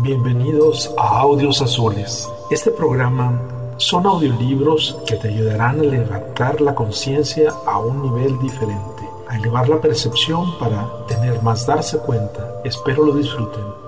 Bienvenidos 0.00 0.94
a 0.96 1.18
Audios 1.18 1.60
Azules. 1.60 2.30
Este 2.52 2.70
programa 2.70 3.42
son 3.78 4.06
audiolibros 4.06 4.96
que 5.08 5.16
te 5.16 5.26
ayudarán 5.26 5.80
a 5.80 5.82
levantar 5.82 6.60
la 6.60 6.72
conciencia 6.72 7.52
a 7.66 7.80
un 7.80 8.02
nivel 8.02 8.38
diferente, 8.38 9.08
a 9.26 9.36
elevar 9.36 9.68
la 9.68 9.80
percepción 9.80 10.56
para 10.60 10.88
tener 11.08 11.42
más 11.42 11.66
darse 11.66 11.98
cuenta. 11.98 12.60
Espero 12.64 13.06
lo 13.06 13.12
disfruten. 13.14 13.87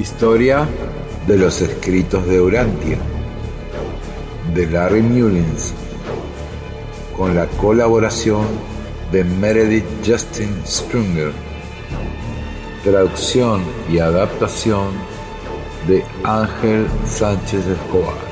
Historia 0.00 0.66
de 1.26 1.36
los 1.36 1.60
escritos 1.60 2.26
de 2.26 2.40
Urantia, 2.40 2.96
de 4.54 4.66
Larry 4.66 5.02
Mullins, 5.02 5.74
con 7.14 7.34
la 7.34 7.46
colaboración 7.46 8.46
de 9.12 9.24
Meredith 9.24 9.84
Justin 10.02 10.62
Strunger, 10.64 11.32
traducción 12.82 13.62
y 13.92 13.98
adaptación 13.98 14.88
de 15.86 16.02
Ángel 16.24 16.86
Sánchez 17.04 17.66
Escobar. 17.66 18.29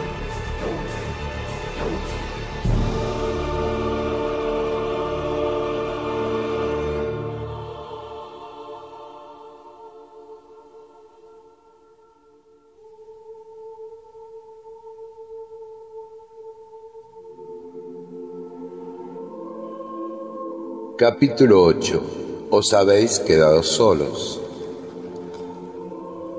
Capítulo 20.99 21.63
8. 21.63 22.49
Os 22.51 22.75
habéis 22.75 23.21
quedado 23.21 23.63
solos. 23.63 24.41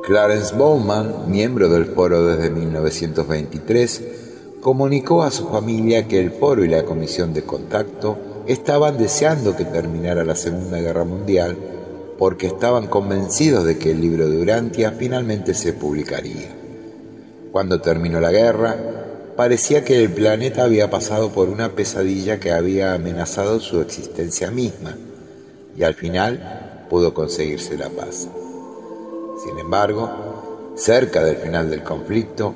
Clarence 0.05 0.53
Bowman, 0.53 1.31
miembro 1.31 1.69
del 1.69 1.85
foro 1.85 2.25
desde 2.25 2.49
1923, 2.49 4.03
comunicó 4.59 5.23
a 5.23 5.31
su 5.31 5.47
familia 5.47 6.09
que 6.09 6.19
el 6.19 6.31
foro 6.31 6.65
y 6.65 6.67
la 6.67 6.83
comisión 6.83 7.33
de 7.33 7.43
contacto 7.43 8.17
estaban 8.47 8.97
deseando 8.97 9.55
que 9.55 9.63
terminara 9.63 10.25
la 10.25 10.35
Segunda 10.35 10.81
Guerra 10.81 11.05
Mundial 11.05 11.55
porque 12.17 12.47
estaban 12.47 12.87
convencidos 12.87 13.63
de 13.63 13.77
que 13.77 13.91
el 13.91 14.01
libro 14.01 14.27
de 14.27 14.41
Urantia 14.41 14.91
finalmente 14.91 15.53
se 15.53 15.71
publicaría. 15.71 16.49
Cuando 17.53 17.79
terminó 17.79 18.19
la 18.19 18.31
guerra, 18.31 18.75
parecía 19.39 19.85
que 19.85 20.03
el 20.03 20.11
planeta 20.11 20.65
había 20.65 20.89
pasado 20.89 21.29
por 21.29 21.47
una 21.47 21.69
pesadilla 21.69 22.41
que 22.41 22.51
había 22.51 22.93
amenazado 22.93 23.61
su 23.61 23.79
existencia 23.79 24.51
misma 24.51 24.97
y 25.77 25.83
al 25.83 25.93
final 25.93 26.85
pudo 26.89 27.13
conseguirse 27.13 27.77
la 27.77 27.87
paz. 27.87 28.27
Sin 29.41 29.57
embargo, 29.57 30.73
cerca 30.75 31.23
del 31.23 31.37
final 31.37 31.69
del 31.69 31.83
conflicto, 31.83 32.53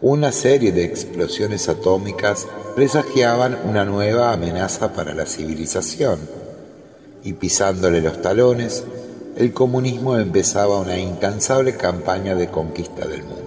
una 0.00 0.32
serie 0.32 0.72
de 0.72 0.84
explosiones 0.84 1.68
atómicas 1.68 2.46
presagiaban 2.74 3.58
una 3.68 3.84
nueva 3.84 4.32
amenaza 4.32 4.94
para 4.94 5.12
la 5.12 5.26
civilización 5.26 6.18
y 7.22 7.34
pisándole 7.34 8.00
los 8.00 8.22
talones, 8.22 8.84
el 9.36 9.52
comunismo 9.52 10.16
empezaba 10.16 10.80
una 10.80 10.96
incansable 10.96 11.76
campaña 11.76 12.34
de 12.34 12.48
conquista 12.48 13.06
del 13.06 13.22
mundo. 13.22 13.41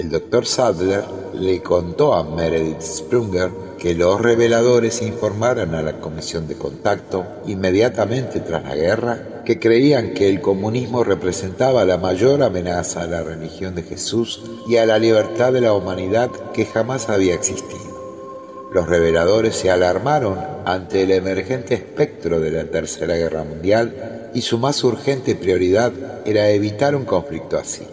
El 0.00 0.08
doctor 0.08 0.46
Sadler 0.46 1.04
le 1.34 1.60
contó 1.60 2.14
a 2.14 2.24
Meredith 2.24 2.80
Sprunger 2.80 3.50
que 3.78 3.94
los 3.94 4.18
reveladores 4.18 5.02
informaran 5.02 5.74
a 5.74 5.82
la 5.82 6.00
comisión 6.00 6.48
de 6.48 6.54
contacto 6.54 7.26
inmediatamente 7.46 8.40
tras 8.40 8.64
la 8.64 8.74
guerra 8.74 9.42
que 9.44 9.60
creían 9.60 10.14
que 10.14 10.30
el 10.30 10.40
comunismo 10.40 11.04
representaba 11.04 11.84
la 11.84 11.98
mayor 11.98 12.42
amenaza 12.42 13.02
a 13.02 13.08
la 13.08 13.22
religión 13.22 13.74
de 13.74 13.82
Jesús 13.82 14.42
y 14.66 14.78
a 14.78 14.86
la 14.86 14.98
libertad 14.98 15.52
de 15.52 15.60
la 15.60 15.74
humanidad 15.74 16.30
que 16.54 16.64
jamás 16.64 17.10
había 17.10 17.34
existido. 17.34 18.70
Los 18.72 18.88
reveladores 18.88 19.54
se 19.54 19.70
alarmaron 19.70 20.38
ante 20.64 21.02
el 21.02 21.10
emergente 21.10 21.74
espectro 21.74 22.40
de 22.40 22.52
la 22.52 22.64
Tercera 22.64 23.16
Guerra 23.16 23.44
Mundial 23.44 24.30
y 24.32 24.40
su 24.40 24.56
más 24.56 24.82
urgente 24.82 25.34
prioridad 25.34 25.92
era 26.24 26.48
evitar 26.48 26.96
un 26.96 27.04
conflicto 27.04 27.58
así. 27.58 27.86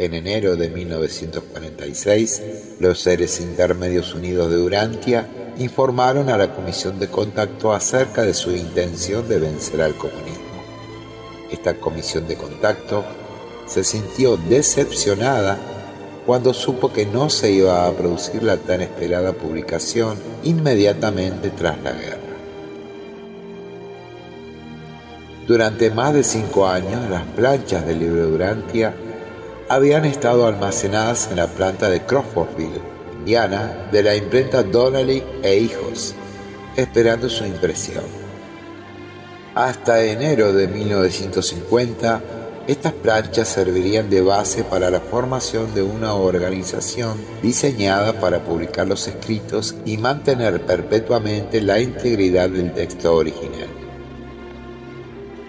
En 0.00 0.14
enero 0.14 0.54
de 0.54 0.70
1946, 0.70 2.42
los 2.78 3.00
seres 3.00 3.40
intermedios 3.40 4.14
unidos 4.14 4.48
de 4.48 4.58
Urantia 4.58 5.26
informaron 5.58 6.28
a 6.28 6.38
la 6.38 6.54
comisión 6.54 7.00
de 7.00 7.08
contacto 7.08 7.72
acerca 7.72 8.22
de 8.22 8.32
su 8.32 8.52
intención 8.52 9.28
de 9.28 9.40
vencer 9.40 9.82
al 9.82 9.96
comunismo. 9.96 10.62
Esta 11.50 11.74
comisión 11.80 12.28
de 12.28 12.36
contacto 12.36 13.04
se 13.66 13.82
sintió 13.82 14.36
decepcionada 14.36 15.58
cuando 16.24 16.54
supo 16.54 16.92
que 16.92 17.04
no 17.04 17.28
se 17.28 17.50
iba 17.50 17.88
a 17.88 17.92
producir 17.92 18.44
la 18.44 18.56
tan 18.56 18.82
esperada 18.82 19.32
publicación 19.32 20.16
inmediatamente 20.44 21.50
tras 21.50 21.82
la 21.82 21.90
guerra. 21.90 22.18
Durante 25.48 25.90
más 25.90 26.14
de 26.14 26.22
cinco 26.22 26.68
años, 26.68 27.10
las 27.10 27.24
planchas 27.34 27.84
del 27.84 27.98
libro 27.98 28.26
de 28.26 28.32
Urantia 28.32 28.94
habían 29.68 30.06
estado 30.06 30.46
almacenadas 30.46 31.28
en 31.30 31.36
la 31.36 31.46
planta 31.46 31.90
de 31.90 32.00
Crawfordville, 32.04 32.80
Indiana, 33.18 33.88
de 33.92 34.02
la 34.02 34.16
imprenta 34.16 34.62
Donnelly 34.62 35.22
e 35.42 35.58
Hijos, 35.58 36.14
esperando 36.76 37.28
su 37.28 37.44
impresión. 37.44 38.04
Hasta 39.54 40.02
enero 40.04 40.52
de 40.54 40.68
1950, 40.68 42.22
estas 42.66 42.92
planchas 42.92 43.48
servirían 43.48 44.08
de 44.08 44.22
base 44.22 44.64
para 44.64 44.90
la 44.90 45.00
formación 45.00 45.74
de 45.74 45.82
una 45.82 46.14
organización 46.14 47.18
diseñada 47.42 48.20
para 48.20 48.44
publicar 48.44 48.86
los 48.86 49.06
escritos 49.06 49.74
y 49.84 49.98
mantener 49.98 50.62
perpetuamente 50.64 51.60
la 51.60 51.80
integridad 51.80 52.48
del 52.48 52.72
texto 52.72 53.14
original. 53.14 53.68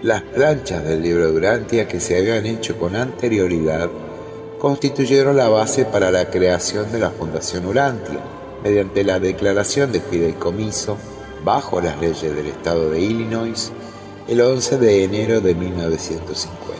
Las 0.02 0.22
planchas 0.22 0.84
del 0.84 1.02
libro 1.02 1.30
Durantia 1.30 1.86
que 1.86 2.00
se 2.00 2.16
habían 2.18 2.46
hecho 2.46 2.78
con 2.78 2.96
anterioridad 2.96 3.90
constituyeron 4.60 5.38
la 5.38 5.48
base 5.48 5.86
para 5.86 6.10
la 6.10 6.30
creación 6.30 6.92
de 6.92 6.98
la 6.98 7.10
Fundación 7.10 7.64
Urantia, 7.64 8.20
mediante 8.62 9.02
la 9.04 9.18
declaración 9.18 9.90
de 9.90 10.00
fideicomiso 10.00 10.98
bajo 11.42 11.80
las 11.80 11.98
leyes 11.98 12.34
del 12.36 12.46
estado 12.46 12.90
de 12.90 13.00
Illinois 13.00 13.72
el 14.28 14.42
11 14.42 14.76
de 14.76 15.04
enero 15.04 15.40
de 15.40 15.54
1950. 15.54 16.78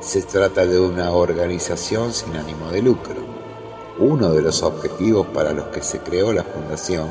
Se 0.00 0.22
trata 0.22 0.66
de 0.66 0.80
una 0.80 1.12
organización 1.12 2.12
sin 2.12 2.34
ánimo 2.34 2.68
de 2.72 2.82
lucro. 2.82 3.14
Uno 4.00 4.32
de 4.32 4.42
los 4.42 4.64
objetivos 4.64 5.28
para 5.28 5.52
los 5.52 5.66
que 5.66 5.82
se 5.82 6.00
creó 6.00 6.32
la 6.32 6.42
fundación 6.42 7.08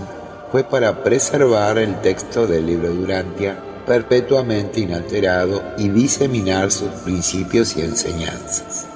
fue 0.51 0.65
para 0.65 1.01
preservar 1.01 1.77
el 1.77 2.01
texto 2.01 2.45
del 2.45 2.65
libro 2.65 2.89
de 2.89 2.99
Urantia 2.99 3.63
perpetuamente 3.87 4.81
inalterado 4.81 5.63
y 5.77 5.87
diseminar 5.87 6.71
sus 6.71 6.89
principios 7.05 7.77
y 7.77 7.81
enseñanzas. 7.81 8.90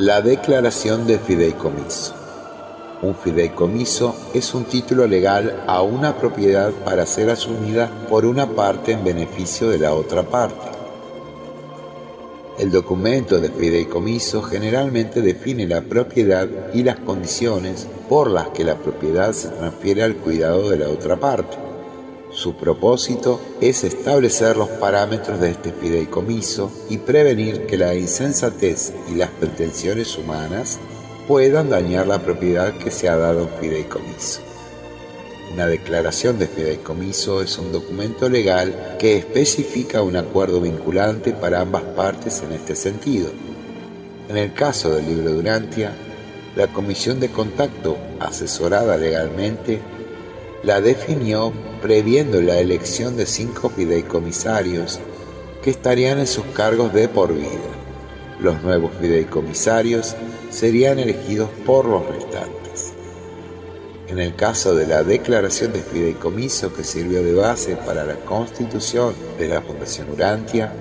La 0.00 0.22
declaración 0.22 1.06
de 1.06 1.18
fideicomiso. 1.18 2.14
Un 3.02 3.14
fideicomiso 3.14 4.16
es 4.32 4.54
un 4.54 4.64
título 4.64 5.06
legal 5.06 5.62
a 5.66 5.82
una 5.82 6.16
propiedad 6.16 6.72
para 6.86 7.04
ser 7.04 7.28
asumida 7.28 7.90
por 8.08 8.24
una 8.24 8.48
parte 8.48 8.92
en 8.92 9.04
beneficio 9.04 9.68
de 9.68 9.78
la 9.78 9.92
otra 9.92 10.22
parte. 10.22 10.70
El 12.58 12.70
documento 12.70 13.40
de 13.40 13.50
fideicomiso 13.50 14.40
generalmente 14.40 15.20
define 15.20 15.66
la 15.66 15.82
propiedad 15.82 16.48
y 16.72 16.82
las 16.82 16.98
condiciones 17.00 17.86
por 18.08 18.30
las 18.30 18.48
que 18.48 18.64
la 18.64 18.76
propiedad 18.76 19.34
se 19.34 19.48
transfiere 19.48 20.02
al 20.02 20.16
cuidado 20.16 20.70
de 20.70 20.78
la 20.78 20.88
otra 20.88 21.16
parte. 21.16 21.69
Su 22.40 22.54
propósito 22.54 23.38
es 23.60 23.84
establecer 23.84 24.56
los 24.56 24.70
parámetros 24.70 25.42
de 25.42 25.50
este 25.50 25.74
fideicomiso 25.74 26.72
y 26.88 26.96
prevenir 26.96 27.66
que 27.66 27.76
la 27.76 27.94
insensatez 27.94 28.94
y 29.12 29.16
las 29.16 29.28
pretensiones 29.28 30.16
humanas 30.16 30.78
puedan 31.28 31.68
dañar 31.68 32.06
la 32.06 32.22
propiedad 32.22 32.72
que 32.78 32.90
se 32.90 33.10
ha 33.10 33.16
dado 33.18 33.42
en 33.42 33.60
fideicomiso. 33.60 34.40
Una 35.52 35.66
declaración 35.66 36.38
de 36.38 36.46
fideicomiso 36.46 37.42
es 37.42 37.58
un 37.58 37.72
documento 37.72 38.30
legal 38.30 38.96
que 38.98 39.18
especifica 39.18 40.00
un 40.00 40.16
acuerdo 40.16 40.62
vinculante 40.62 41.34
para 41.34 41.60
ambas 41.60 41.82
partes 41.94 42.42
en 42.42 42.52
este 42.52 42.74
sentido. 42.74 43.28
En 44.30 44.38
el 44.38 44.54
caso 44.54 44.94
del 44.94 45.04
libro 45.04 45.32
Durantia, 45.32 45.92
la 46.56 46.68
comisión 46.68 47.20
de 47.20 47.28
contacto, 47.28 47.98
asesorada 48.18 48.96
legalmente, 48.96 49.82
la 50.62 50.80
definió 50.80 51.52
previendo 51.80 52.42
la 52.42 52.58
elección 52.58 53.16
de 53.16 53.26
cinco 53.26 53.70
fideicomisarios 53.70 55.00
que 55.62 55.70
estarían 55.70 56.18
en 56.18 56.26
sus 56.26 56.44
cargos 56.46 56.92
de 56.92 57.08
por 57.08 57.34
vida. 57.34 57.48
Los 58.40 58.62
nuevos 58.62 58.92
fideicomisarios 59.00 60.14
serían 60.50 60.98
elegidos 60.98 61.50
por 61.64 61.86
los 61.86 62.06
restantes. 62.06 62.92
En 64.08 64.18
el 64.18 64.34
caso 64.34 64.74
de 64.74 64.86
la 64.86 65.02
declaración 65.02 65.72
de 65.72 65.80
fideicomiso 65.80 66.74
que 66.74 66.84
sirvió 66.84 67.22
de 67.22 67.34
base 67.34 67.76
para 67.76 68.04
la 68.04 68.16
constitución 68.16 69.14
de 69.38 69.48
la 69.48 69.62
Fundación 69.62 70.10
Urantia, 70.10 70.72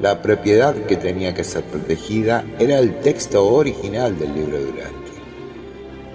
la 0.00 0.22
propiedad 0.22 0.74
que 0.86 0.96
tenía 0.96 1.34
que 1.34 1.44
ser 1.44 1.62
protegida 1.64 2.44
era 2.58 2.78
el 2.78 3.00
texto 3.00 3.46
original 3.46 4.18
del 4.18 4.34
libro 4.34 4.58
de 4.58 4.64
Urantia. 4.64 5.22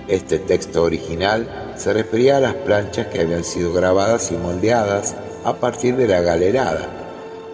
Este 0.07 0.39
texto 0.39 0.83
original 0.83 1.64
se 1.77 1.93
refería 1.93 2.37
a 2.37 2.41
las 2.41 2.53
planchas 2.55 3.07
que 3.07 3.21
habían 3.21 3.43
sido 3.43 3.73
grabadas 3.73 4.31
y 4.31 4.35
moldeadas 4.35 5.15
a 5.43 5.53
partir 5.53 5.95
de 5.95 6.07
la 6.07 6.21
galerada, 6.21 6.87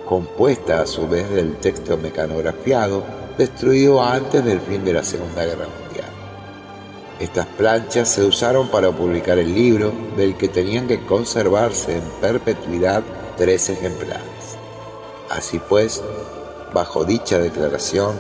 compuesta 0.06 0.81
a 0.81 0.88
su 0.88 1.07
vez 1.07 1.29
del 1.29 1.56
texto 1.57 1.97
mecanografiado 1.97 3.03
destruido 3.38 4.01
antes 4.01 4.44
del 4.44 4.59
fin 4.62 4.83
de 4.85 4.94
la 4.94 5.03
Segunda 5.03 5.45
Guerra 5.45 5.65
Mundial. 5.65 6.09
Estas 7.19 7.45
planchas 7.45 8.09
se 8.09 8.23
usaron 8.23 8.69
para 8.69 8.91
publicar 8.91 9.38
el 9.38 9.53
libro, 9.53 9.94
del 10.18 10.35
que 10.35 10.47
tenían 10.47 10.88
que 10.88 11.06
conservarse 11.06 11.97
en 11.97 12.03
perpetuidad 12.19 13.03
tres 13.38 13.69
ejemplares. 13.69 14.57
Así 15.29 15.59
pues, 15.69 16.03
bajo 16.74 17.06
dicha 17.06 17.39
declaración, 17.39 18.15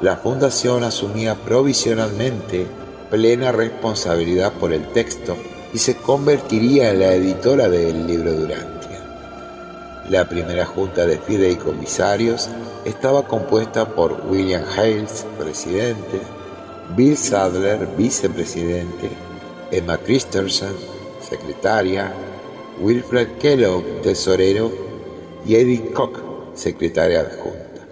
la 0.00 0.16
Fundación 0.16 0.82
asumía 0.84 1.34
provisionalmente 1.34 2.66
plena 3.10 3.52
responsabilidad 3.52 4.52
por 4.52 4.72
el 4.72 4.86
texto 4.92 5.36
y 5.72 5.78
se 5.78 5.96
convertiría 5.96 6.90
en 6.90 7.00
la 7.00 7.12
editora 7.14 7.68
del 7.68 8.06
libro 8.06 8.32
Durantia. 8.32 9.00
La 10.08 10.28
primera 10.28 10.64
junta 10.64 11.06
de 11.06 11.18
fideicomisarios 11.18 12.48
estaba 12.84 13.26
compuesta 13.26 13.88
por 13.88 14.24
William 14.28 14.64
Hales, 14.76 15.26
presidente, 15.38 16.20
Bill 16.96 17.16
Sadler, 17.16 17.86
vicepresidente, 17.96 19.10
Emma 19.70 19.98
Christensen, 19.98 20.72
secretaria, 21.20 22.12
Wilfred 22.80 23.38
Kellogg, 23.38 24.02
tesorero, 24.02 24.72
y 25.46 25.54
Edith 25.54 25.92
Koch, 25.92 26.18
secretaria 26.54 27.20
adjunta. 27.20 27.86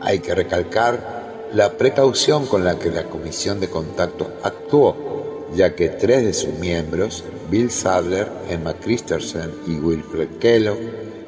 Hay 0.00 0.20
que 0.20 0.34
recalcar 0.34 1.17
la 1.52 1.78
precaución 1.78 2.46
con 2.46 2.64
la 2.64 2.78
que 2.78 2.90
la 2.90 3.04
comisión 3.04 3.60
de 3.60 3.68
contacto 3.68 4.30
actuó, 4.42 5.48
ya 5.54 5.74
que 5.74 5.88
tres 5.88 6.24
de 6.24 6.34
sus 6.34 6.54
miembros, 6.58 7.24
Bill 7.50 7.70
Sadler, 7.70 8.28
Emma 8.50 8.74
Christensen 8.74 9.50
y 9.66 9.76
Wilfred 9.76 10.38
Kellogg, 10.38 10.78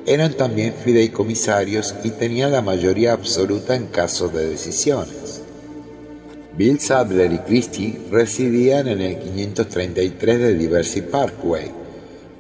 eran 0.07 0.35
también 0.35 0.75
fideicomisarios 0.75 1.95
y 2.05 2.11
tenían 2.11 2.53
la 2.53 2.63
mayoría 2.63 3.13
absoluta 3.13 3.75
en 3.75 3.87
casos 3.87 4.33
de 4.33 4.49
decisiones. 4.49 5.43
Bill 6.57 6.81
Sadler 6.81 7.33
y 7.33 7.39
Christie 7.39 8.01
residían 8.11 8.89
en 8.89 9.01
el 9.01 9.19
533 9.19 10.39
de 10.39 10.55
Diversity 10.55 11.03
Parkway 11.03 11.71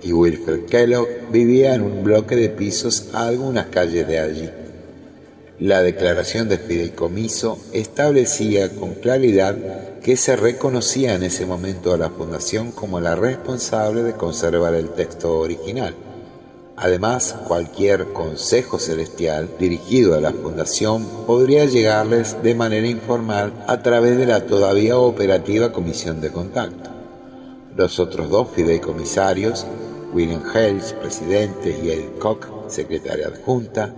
y 0.03 0.13
Wilfred 0.13 0.67
Kellogg 0.67 1.09
vivía 1.31 1.75
en 1.75 1.83
un 1.83 2.03
bloque 2.03 2.37
de 2.37 2.49
pisos 2.49 3.09
a 3.13 3.27
algunas 3.29 3.67
calles 3.67 4.07
de 4.07 4.19
allí. 4.19 4.51
La 5.61 5.83
declaración 5.83 6.49
de 6.49 6.57
fideicomiso 6.57 7.59
establecía 7.75 8.71
con 8.71 8.95
claridad 8.95 9.55
que 10.03 10.17
se 10.17 10.35
reconocía 10.35 11.15
en 11.15 11.23
ese 11.23 11.45
momento 11.45 11.93
a 11.93 11.99
la 11.99 12.09
Fundación 12.09 12.73
como 12.73 12.99
la 12.99 13.15
responsable 13.15 14.03
de 14.03 14.15
conservar 14.15 14.75
el 14.75 14.89
texto 14.89 15.39
original. 15.39 15.95
Además, 16.77 17.37
cualquier 17.47 18.07
consejo 18.07 18.79
celestial 18.79 19.51
dirigido 19.59 20.15
a 20.15 20.23
la 20.23 20.33
fundación 20.33 21.07
podría 21.27 21.67
llegarles 21.67 22.43
de 22.43 22.55
manera 22.55 22.87
informal 22.87 23.53
a 23.67 23.83
través 23.83 24.17
de 24.17 24.25
la 24.25 24.47
todavía 24.47 24.97
operativa 24.97 25.75
comisión 25.75 26.23
de 26.23 26.33
contacto. 26.33 26.89
Los 27.77 28.01
otros 28.01 28.31
dos 28.31 28.49
fideicomisarios, 28.55 29.67
William 30.15 30.43
Hales, 30.55 30.95
presidente, 30.95 31.79
y 31.85 31.91
Ed 31.91 32.19
Koch, 32.19 32.47
secretaria 32.69 33.27
adjunta, 33.27 33.95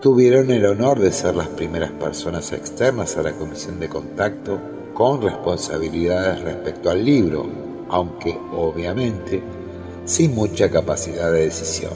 tuvieron 0.00 0.50
el 0.50 0.66
honor 0.66 1.00
de 1.00 1.12
ser 1.12 1.34
las 1.34 1.48
primeras 1.48 1.90
personas 1.92 2.52
externas 2.52 3.16
a 3.16 3.22
la 3.22 3.32
comisión 3.32 3.80
de 3.80 3.88
contacto 3.88 4.58
con 4.92 5.22
responsabilidades 5.22 6.42
respecto 6.42 6.90
al 6.90 7.04
libro, 7.04 7.46
aunque 7.88 8.38
obviamente 8.52 9.42
sin 10.04 10.34
mucha 10.34 10.70
capacidad 10.70 11.32
de 11.32 11.44
decisión. 11.44 11.92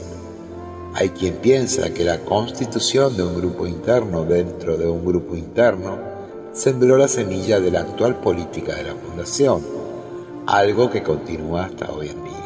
Hay 0.93 1.09
quien 1.09 1.35
piensa 1.35 1.93
que 1.93 2.03
la 2.03 2.19
constitución 2.19 3.15
de 3.15 3.23
un 3.23 3.35
grupo 3.35 3.65
interno 3.65 4.25
dentro 4.25 4.77
de 4.77 4.87
un 4.87 5.05
grupo 5.05 5.35
interno 5.35 5.97
sembró 6.51 6.97
la 6.97 7.07
semilla 7.07 7.59
de 7.59 7.71
la 7.71 7.81
actual 7.81 8.19
política 8.19 8.75
de 8.75 8.83
la 8.83 8.95
Fundación, 8.95 9.61
algo 10.47 10.89
que 10.89 11.01
continúa 11.01 11.65
hasta 11.65 11.89
hoy 11.91 12.09
en 12.09 12.23
día. 12.23 12.40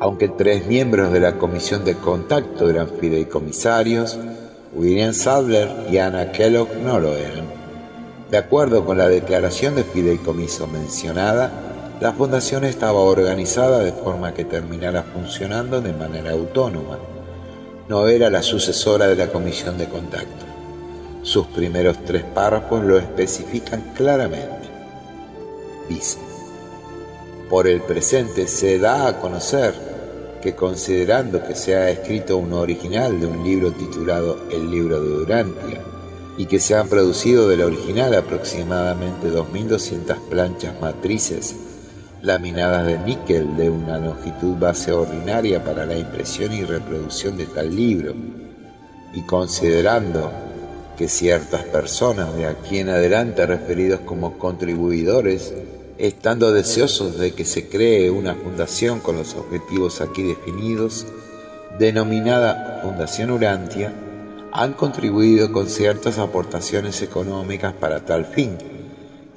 Aunque 0.00 0.28
tres 0.28 0.66
miembros 0.66 1.12
de 1.12 1.18
la 1.18 1.38
comisión 1.38 1.84
de 1.84 1.96
contacto 1.96 2.70
eran 2.70 2.88
fideicomisarios, 2.88 4.16
William 4.72 5.12
Sadler 5.12 5.68
y 5.90 5.98
Anna 5.98 6.30
Kellogg 6.30 6.68
no 6.84 7.00
lo 7.00 7.16
eran. 7.16 7.46
De 8.30 8.36
acuerdo 8.36 8.84
con 8.84 8.96
la 8.96 9.08
declaración 9.08 9.74
de 9.74 9.82
fideicomiso 9.82 10.68
mencionada, 10.68 11.50
la 12.00 12.12
fundación 12.12 12.64
estaba 12.64 13.00
organizada 13.00 13.80
de 13.80 13.90
forma 13.90 14.34
que 14.34 14.44
terminara 14.44 15.02
funcionando 15.02 15.80
de 15.80 15.92
manera 15.92 16.30
autónoma. 16.30 16.98
No 17.88 18.06
era 18.06 18.30
la 18.30 18.42
sucesora 18.42 19.08
de 19.08 19.16
la 19.16 19.32
comisión 19.32 19.78
de 19.78 19.88
contacto. 19.88 20.46
Sus 21.22 21.46
primeros 21.48 22.04
tres 22.04 22.22
párrafos 22.22 22.84
lo 22.84 22.98
especifican 22.98 23.92
claramente. 23.96 24.68
Dice, 25.88 26.18
por 27.50 27.66
el 27.66 27.80
presente 27.80 28.46
se 28.46 28.78
da 28.78 29.08
a 29.08 29.18
conocer 29.18 29.87
que 30.40 30.54
considerando 30.54 31.42
que 31.46 31.54
se 31.54 31.74
ha 31.74 31.90
escrito 31.90 32.36
un 32.36 32.52
original 32.52 33.20
de 33.20 33.26
un 33.26 33.44
libro 33.44 33.72
titulado 33.72 34.38
El 34.50 34.70
libro 34.70 35.00
de 35.00 35.08
Durantia, 35.08 35.80
y 36.36 36.46
que 36.46 36.60
se 36.60 36.76
han 36.76 36.88
producido 36.88 37.48
del 37.48 37.62
original 37.62 38.14
aproximadamente 38.14 39.28
2.200 39.28 40.20
planchas 40.28 40.80
matrices 40.80 41.56
laminadas 42.22 42.86
de 42.86 42.98
níquel 42.98 43.56
de 43.56 43.70
una 43.70 43.98
longitud 43.98 44.56
base 44.56 44.92
ordinaria 44.92 45.62
para 45.62 45.84
la 45.84 45.96
impresión 45.96 46.52
y 46.52 46.64
reproducción 46.64 47.36
de 47.36 47.46
tal 47.46 47.74
libro, 47.74 48.14
y 49.12 49.22
considerando 49.22 50.30
que 50.96 51.08
ciertas 51.08 51.62
personas 51.64 52.34
de 52.36 52.46
aquí 52.46 52.78
en 52.78 52.88
adelante 52.88 53.46
referidos 53.46 54.00
como 54.00 54.36
contribuidores, 54.38 55.54
estando 55.98 56.52
deseosos 56.52 57.18
de 57.18 57.32
que 57.32 57.44
se 57.44 57.68
cree 57.68 58.10
una 58.10 58.34
fundación 58.34 59.00
con 59.00 59.16
los 59.16 59.34
objetivos 59.34 60.00
aquí 60.00 60.22
definidos, 60.22 61.06
denominada 61.78 62.80
Fundación 62.82 63.30
Urantia, 63.30 63.92
han 64.52 64.72
contribuido 64.72 65.52
con 65.52 65.68
ciertas 65.68 66.18
aportaciones 66.18 67.02
económicas 67.02 67.74
para 67.74 68.04
tal 68.04 68.24
fin, 68.24 68.56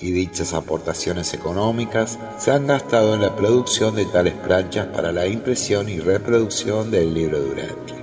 y 0.02 0.12
dichas 0.12 0.54
aportaciones 0.54 1.34
económicas 1.34 2.18
se 2.40 2.52
han 2.52 2.68
gastado 2.68 3.14
en 3.14 3.22
la 3.22 3.36
producción 3.36 3.96
de 3.96 4.06
tales 4.06 4.34
planchas 4.34 4.88
para 4.88 5.12
la 5.12 5.28
impresión 5.28 5.90
y 5.90 6.00
reproducción 6.00 6.90
del 6.90 7.14
libro 7.14 7.40
Durantia. 7.40 7.98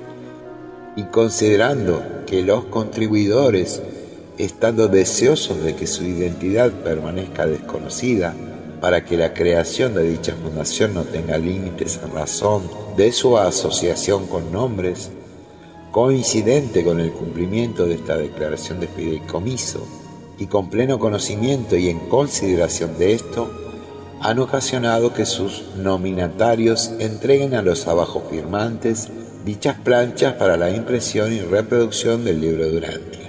Y 0.96 1.04
considerando 1.04 2.24
que 2.26 2.42
los 2.42 2.66
contribuidores 2.66 3.82
estando 4.38 4.88
deseosos 4.88 5.62
de 5.62 5.74
que 5.74 5.86
su 5.86 6.04
identidad 6.04 6.70
permanezca 6.70 7.46
desconocida, 7.46 8.34
para 8.80 9.04
que 9.04 9.16
la 9.16 9.34
creación 9.34 9.94
de 9.94 10.08
dicha 10.08 10.34
fundación 10.40 10.94
no 10.94 11.02
tenga 11.02 11.36
límites 11.36 11.98
en 12.02 12.12
razón 12.12 12.62
de 12.96 13.10
su 13.12 13.36
asociación 13.36 14.26
con 14.28 14.52
nombres, 14.52 15.10
coincidente 15.90 16.84
con 16.84 17.00
el 17.00 17.10
cumplimiento 17.10 17.86
de 17.86 17.94
esta 17.94 18.16
declaración 18.16 18.78
de 18.78 18.86
fideicomiso 18.86 19.84
y 20.38 20.46
con 20.46 20.70
pleno 20.70 20.98
conocimiento 20.98 21.76
y 21.76 21.88
en 21.88 21.98
consideración 22.08 22.96
de 22.98 23.14
esto, 23.14 23.50
han 24.20 24.38
ocasionado 24.38 25.12
que 25.12 25.26
sus 25.26 25.64
nominatarios 25.76 26.92
entreguen 26.98 27.54
a 27.54 27.62
los 27.62 27.86
abajo 27.86 28.24
firmantes 28.30 29.08
dichas 29.44 29.76
planchas 29.82 30.34
para 30.34 30.56
la 30.56 30.70
impresión 30.70 31.32
y 31.32 31.40
reproducción 31.40 32.24
del 32.24 32.40
libro 32.40 32.68
Durante, 32.68 33.27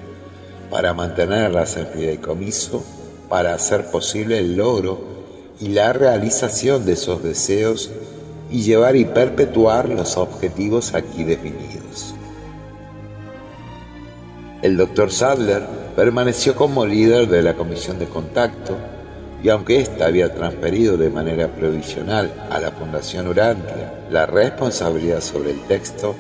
para 0.69 0.93
mantenerlas 0.93 1.77
en 1.77 1.87
fideicomiso, 1.87 2.83
para 3.27 3.53
hacer 3.53 3.85
posible 3.91 4.39
el 4.39 4.55
logro 4.55 5.01
y 5.59 5.69
la 5.69 5.93
realización 5.93 6.85
de 6.85 6.93
esos 6.93 7.21
deseos 7.23 7.91
y 8.49 8.61
llevar 8.61 8.95
y 8.95 9.05
perpetuar 9.05 9.89
los 9.89 10.17
objetivos 10.17 10.93
aquí 10.93 11.23
definidos. 11.23 12.15
El 14.61 14.77
doctor 14.77 15.11
Sadler 15.11 15.63
permaneció 15.95 16.55
como 16.55 16.85
líder 16.85 17.27
de 17.27 17.41
la 17.41 17.53
comisión 17.53 17.99
de 17.99 18.07
contacto 18.07 18.75
y 19.41 19.49
aunque 19.49 19.79
ésta 19.79 20.05
había 20.05 20.33
transferido 20.33 20.97
de 20.97 21.09
manera 21.09 21.47
provisional 21.47 22.31
a 22.49 22.59
la 22.59 22.71
Fundación 22.71 23.27
Urantia 23.27 23.93
la 24.11 24.25
responsabilidad 24.25 25.21
sobre 25.21 25.51
el 25.51 25.61
texto, 25.61 26.15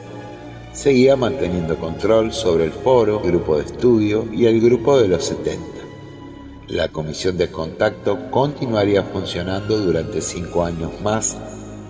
seguía 0.79 1.17
manteniendo 1.17 1.77
control 1.77 2.31
sobre 2.31 2.63
el 2.63 2.71
foro, 2.71 3.19
el 3.21 3.31
grupo 3.31 3.57
de 3.57 3.65
estudio 3.65 4.25
y 4.31 4.45
el 4.45 4.61
grupo 4.61 4.97
de 4.97 5.09
los 5.09 5.25
70. 5.25 5.61
La 6.67 6.87
comisión 6.87 7.37
de 7.37 7.51
contacto 7.51 8.31
continuaría 8.31 9.03
funcionando 9.03 9.77
durante 9.77 10.21
cinco 10.21 10.63
años 10.63 10.91
más 11.03 11.35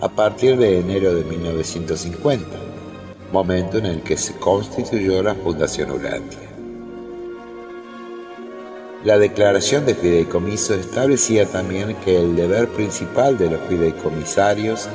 a 0.02 0.10
partir 0.10 0.58
de 0.58 0.80
enero 0.80 1.14
de 1.14 1.24
1950, 1.24 2.48
momento 3.32 3.78
en 3.78 3.86
el 3.86 4.02
que 4.02 4.18
se 4.18 4.34
constituyó 4.40 5.22
la 5.22 5.36
Fundación 5.36 5.92
Urantia. 5.92 6.50
La 9.04 9.20
declaración 9.20 9.86
de 9.86 9.94
fideicomiso 9.94 10.74
establecía 10.74 11.46
también 11.46 11.96
que 12.04 12.20
el 12.20 12.36
deber 12.36 12.68
principal 12.70 13.38
de 13.38 13.52
los 13.52 13.62
fideicomisarios 13.70 14.90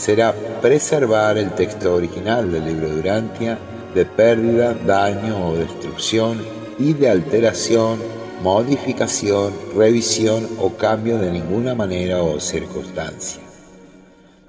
será 0.00 0.34
preservar 0.62 1.36
el 1.36 1.50
texto 1.54 1.94
original 1.94 2.50
del 2.50 2.64
libro 2.64 2.88
Durantia 2.88 3.58
de 3.94 4.06
pérdida, 4.06 4.72
daño 4.72 5.50
o 5.50 5.56
destrucción 5.56 6.42
y 6.78 6.94
de 6.94 7.10
alteración, 7.10 7.98
modificación, 8.42 9.52
revisión 9.76 10.48
o 10.58 10.70
cambio 10.70 11.18
de 11.18 11.30
ninguna 11.30 11.74
manera 11.74 12.22
o 12.22 12.40
circunstancia. 12.40 13.42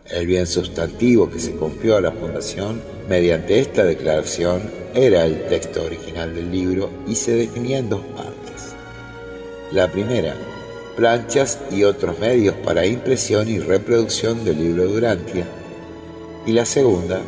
El 0.06 0.26
bien 0.26 0.48
sustantivo 0.48 1.30
que 1.30 1.40
se 1.40 1.54
confió 1.58 1.98
a 1.98 2.02
la 2.02 2.14
Fundación 2.14 2.82
mediante 3.10 3.60
esta 3.60 3.84
declaración 3.84 4.62
era 4.94 5.26
el 5.26 5.48
texto 5.48 5.84
original 5.84 6.34
del 6.34 6.50
libro 6.50 6.90
y 7.08 7.16
se 7.16 7.36
definía 7.36 7.80
en 7.80 7.90
dos 7.90 8.02
partes. 8.16 8.74
La 9.74 9.92
primera, 9.92 10.34
planchas 11.02 11.58
y 11.72 11.84
otros 11.84 12.20
medios 12.20 12.54
para 12.64 12.86
impresión 12.86 13.50
y 13.50 13.58
reproducción 13.58 14.46
del 14.46 14.60
libro 14.60 14.86
Durantia. 14.86 15.48
Y 16.46 16.52
la 16.52 16.64
segunda, 16.64 17.22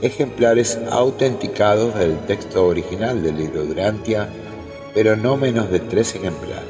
ejemplares 0.00 0.78
autenticados 0.90 1.94
del 1.96 2.16
texto 2.20 2.66
original 2.66 3.22
del 3.22 3.36
libro 3.36 3.62
Durantia, 3.62 4.30
pero 4.94 5.16
no 5.16 5.36
menos 5.36 5.70
de 5.70 5.80
tres 5.80 6.14
ejemplares. 6.14 6.64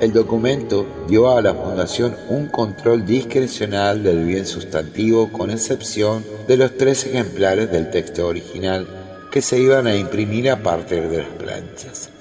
El 0.00 0.14
documento 0.14 0.86
dio 1.06 1.36
a 1.36 1.42
la 1.42 1.52
Fundación 1.52 2.16
un 2.30 2.46
control 2.46 3.04
discrecional 3.04 4.02
del 4.02 4.24
bien 4.24 4.46
sustantivo 4.46 5.30
con 5.30 5.50
excepción 5.50 6.24
de 6.48 6.56
los 6.56 6.74
tres 6.78 7.04
ejemplares 7.04 7.70
del 7.70 7.90
texto 7.90 8.26
original 8.26 8.86
que 9.30 9.42
se 9.42 9.58
iban 9.58 9.86
a 9.86 9.94
imprimir 9.94 10.48
a 10.48 10.62
partir 10.62 11.06
de 11.10 11.18
las 11.18 11.28
planchas. 11.28 12.13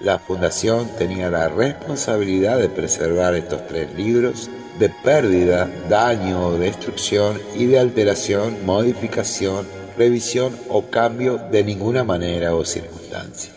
La 0.00 0.20
Fundación 0.20 0.88
tenía 0.96 1.28
la 1.28 1.48
responsabilidad 1.48 2.58
de 2.58 2.68
preservar 2.68 3.34
estos 3.34 3.66
tres 3.66 3.92
libros 3.94 4.48
de 4.78 4.90
pérdida, 4.90 5.68
daño 5.88 6.46
o 6.46 6.58
destrucción 6.58 7.40
y 7.56 7.66
de 7.66 7.80
alteración, 7.80 8.64
modificación, 8.64 9.66
revisión 9.96 10.56
o 10.68 10.86
cambio 10.88 11.40
de 11.50 11.64
ninguna 11.64 12.04
manera 12.04 12.54
o 12.54 12.64
circunstancia. 12.64 13.52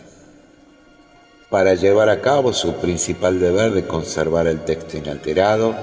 Para 1.48 1.74
llevar 1.74 2.08
a 2.08 2.20
cabo 2.20 2.52
su 2.52 2.74
principal 2.74 3.38
deber 3.38 3.72
de 3.72 3.86
conservar 3.86 4.48
el 4.48 4.64
texto 4.64 4.96
inalterado, 4.96 5.76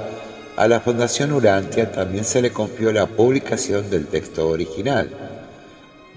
a 0.57 0.67
la 0.67 0.81
Fundación 0.81 1.31
Urantia 1.31 1.89
también 1.89 2.25
se 2.25 2.41
le 2.41 2.51
confió 2.51 2.91
la 2.91 3.05
publicación 3.05 3.89
del 3.89 4.07
texto 4.07 4.49
original, 4.49 5.28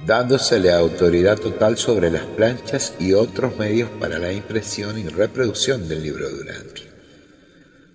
dándosele 0.06 0.72
autoridad 0.72 1.38
total 1.38 1.76
sobre 1.78 2.10
las 2.10 2.24
planchas 2.24 2.94
y 2.98 3.12
otros 3.12 3.56
medios 3.56 3.88
para 4.00 4.18
la 4.18 4.32
impresión 4.32 4.98
y 4.98 5.04
reproducción 5.04 5.88
del 5.88 6.02
libro 6.02 6.28
Durante. 6.28 6.82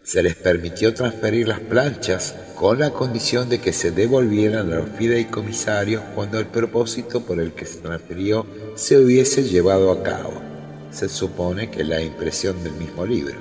Se 0.03 0.23
les 0.23 0.35
permitió 0.35 0.93
transferir 0.93 1.49
las 1.49 1.59
planchas 1.59 2.33
con 2.55 2.79
la 2.79 2.91
condición 2.91 3.49
de 3.49 3.59
que 3.59 3.73
se 3.73 3.91
devolvieran 3.91 4.71
a 4.71 4.77
los 4.77 4.89
fideicomisarios 4.91 6.01
cuando 6.15 6.39
el 6.39 6.45
propósito 6.45 7.21
por 7.21 7.41
el 7.41 7.51
que 7.51 7.65
se 7.65 7.79
transfirió 7.79 8.45
se 8.75 8.97
hubiese 8.97 9.43
llevado 9.43 9.91
a 9.91 10.03
cabo. 10.03 10.33
Se 10.91 11.09
supone 11.09 11.69
que 11.69 11.83
la 11.83 12.01
impresión 12.01 12.63
del 12.63 12.73
mismo 12.73 13.05
libro. 13.05 13.35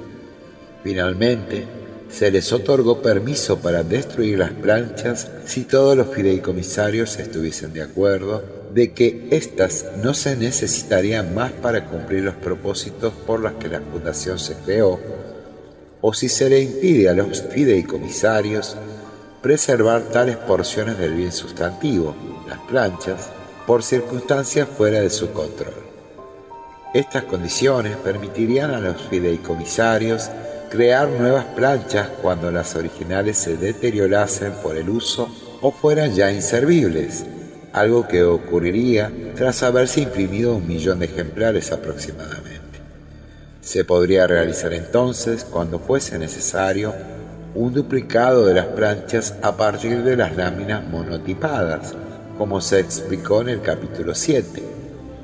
Finalmente, 0.82 1.66
se 2.10 2.30
les 2.30 2.52
otorgó 2.52 3.02
permiso 3.02 3.58
para 3.58 3.82
destruir 3.82 4.38
las 4.38 4.52
planchas 4.52 5.28
si 5.44 5.64
todos 5.64 5.96
los 5.96 6.14
fideicomisarios 6.14 7.18
estuviesen 7.18 7.72
de 7.72 7.82
acuerdo 7.82 8.42
de 8.72 8.92
que 8.92 9.28
éstas 9.30 9.86
no 10.02 10.14
se 10.14 10.36
necesitarían 10.36 11.34
más 11.34 11.52
para 11.52 11.86
cumplir 11.86 12.25
los 12.25 12.34
propósitos 12.34 13.12
por 13.26 13.40
los 13.40 13.52
que 13.54 13.68
la 13.68 13.80
fundación 13.80 14.38
se 14.38 14.54
creó, 14.54 15.00
o 16.00 16.12
si 16.12 16.28
se 16.28 16.50
le 16.50 16.60
impide 16.60 17.08
a 17.08 17.14
los 17.14 17.42
fideicomisarios 17.42 18.76
preservar 19.40 20.02
tales 20.12 20.36
porciones 20.36 20.98
del 20.98 21.14
bien 21.14 21.32
sustantivo, 21.32 22.14
las 22.48 22.58
planchas, 22.60 23.30
por 23.66 23.82
circunstancias 23.82 24.68
fuera 24.68 25.00
de 25.00 25.10
su 25.10 25.32
control. 25.32 25.75
Estas 26.94 27.25
condiciones 27.25 27.96
permitirían 27.96 28.70
a 28.72 28.80
los 28.80 29.02
fideicomisarios 29.08 30.30
crear 30.70 31.08
nuevas 31.08 31.44
planchas 31.44 32.08
cuando 32.23 32.50
las 32.50 32.75
originales 32.75 33.38
se 33.38 33.56
deteriorasen 33.56 34.52
por 34.62 34.76
el 34.76 34.90
uso 34.90 35.28
o 35.61 35.70
fueran 35.70 36.14
ya 36.14 36.32
inservibles, 36.32 37.25
algo 37.73 38.06
que 38.08 38.23
ocurriría 38.25 39.12
tras 39.35 39.62
haberse 39.62 40.00
imprimido 40.00 40.54
un 40.54 40.66
millón 40.66 40.99
de 40.99 41.06
ejemplares 41.06 41.73
aproximadamente. 41.73 42.56
Se 43.61 43.85
podría 43.85 44.26
realizar 44.26 44.73
entonces, 44.73 45.44
cuando 45.44 45.78
fuese 45.78 46.18
necesario, 46.18 46.94
un 47.54 47.73
duplicado 47.73 48.46
de 48.46 48.54
las 48.54 48.66
planchas 48.66 49.35
a 49.42 49.56
partir 49.56 50.02
de 50.02 50.16
las 50.16 50.37
láminas 50.37 50.87
monotipadas, 50.88 51.94
como 52.38 52.61
se 52.61 52.80
explicó 52.80 53.40
en 53.40 53.49
el 53.49 53.62
capítulo 53.62 54.14
7, 54.14 54.62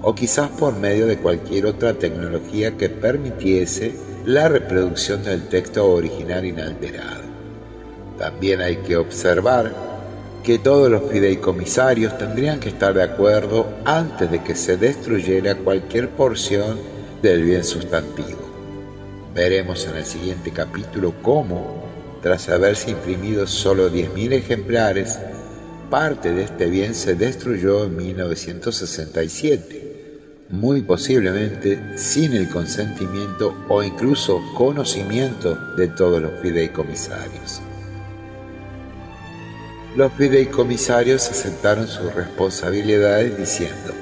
o 0.02 0.14
quizás 0.14 0.48
por 0.48 0.74
medio 0.74 1.06
de 1.06 1.18
cualquier 1.18 1.66
otra 1.66 1.94
tecnología 1.94 2.76
que 2.76 2.88
permitiese 2.88 3.94
la 4.24 4.48
reproducción 4.48 5.24
del 5.24 5.48
texto 5.48 5.90
original 5.90 6.44
inalterado. 6.44 7.22
También 8.18 8.60
hay 8.60 8.76
que 8.76 8.96
observar 8.96 9.72
que 10.44 10.58
todos 10.58 10.90
los 10.90 11.10
fideicomisarios 11.10 12.16
tendrían 12.18 12.60
que 12.60 12.68
estar 12.68 12.94
de 12.94 13.02
acuerdo 13.02 13.66
antes 13.84 14.30
de 14.30 14.42
que 14.42 14.54
se 14.54 14.76
destruyera 14.76 15.56
cualquier 15.56 16.10
porción 16.10 16.78
del 17.20 17.42
bien 17.42 17.64
sustantivo. 17.64 18.50
Veremos 19.34 19.86
en 19.86 19.96
el 19.96 20.04
siguiente 20.04 20.52
capítulo 20.52 21.14
cómo, 21.22 21.82
tras 22.22 22.48
haberse 22.48 22.90
imprimido 22.90 23.46
solo 23.46 23.90
10.000 23.90 24.34
ejemplares, 24.34 25.18
parte 25.90 26.32
de 26.32 26.44
este 26.44 26.66
bien 26.66 26.94
se 26.94 27.14
destruyó 27.14 27.84
en 27.84 27.96
1967, 27.96 29.91
muy 30.52 30.82
posiblemente 30.82 31.98
sin 31.98 32.34
el 32.34 32.48
consentimiento 32.48 33.64
o 33.68 33.82
incluso 33.82 34.40
conocimiento 34.54 35.56
de 35.76 35.88
todos 35.88 36.20
los 36.20 36.32
fideicomisarios. 36.42 37.62
Los 39.96 40.12
fideicomisarios 40.12 41.28
aceptaron 41.30 41.88
sus 41.88 42.14
responsabilidades 42.14 43.36
diciendo, 43.36 43.94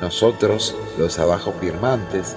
nosotros, 0.00 0.74
los 0.98 1.18
abajo 1.18 1.54
firmantes, 1.60 2.34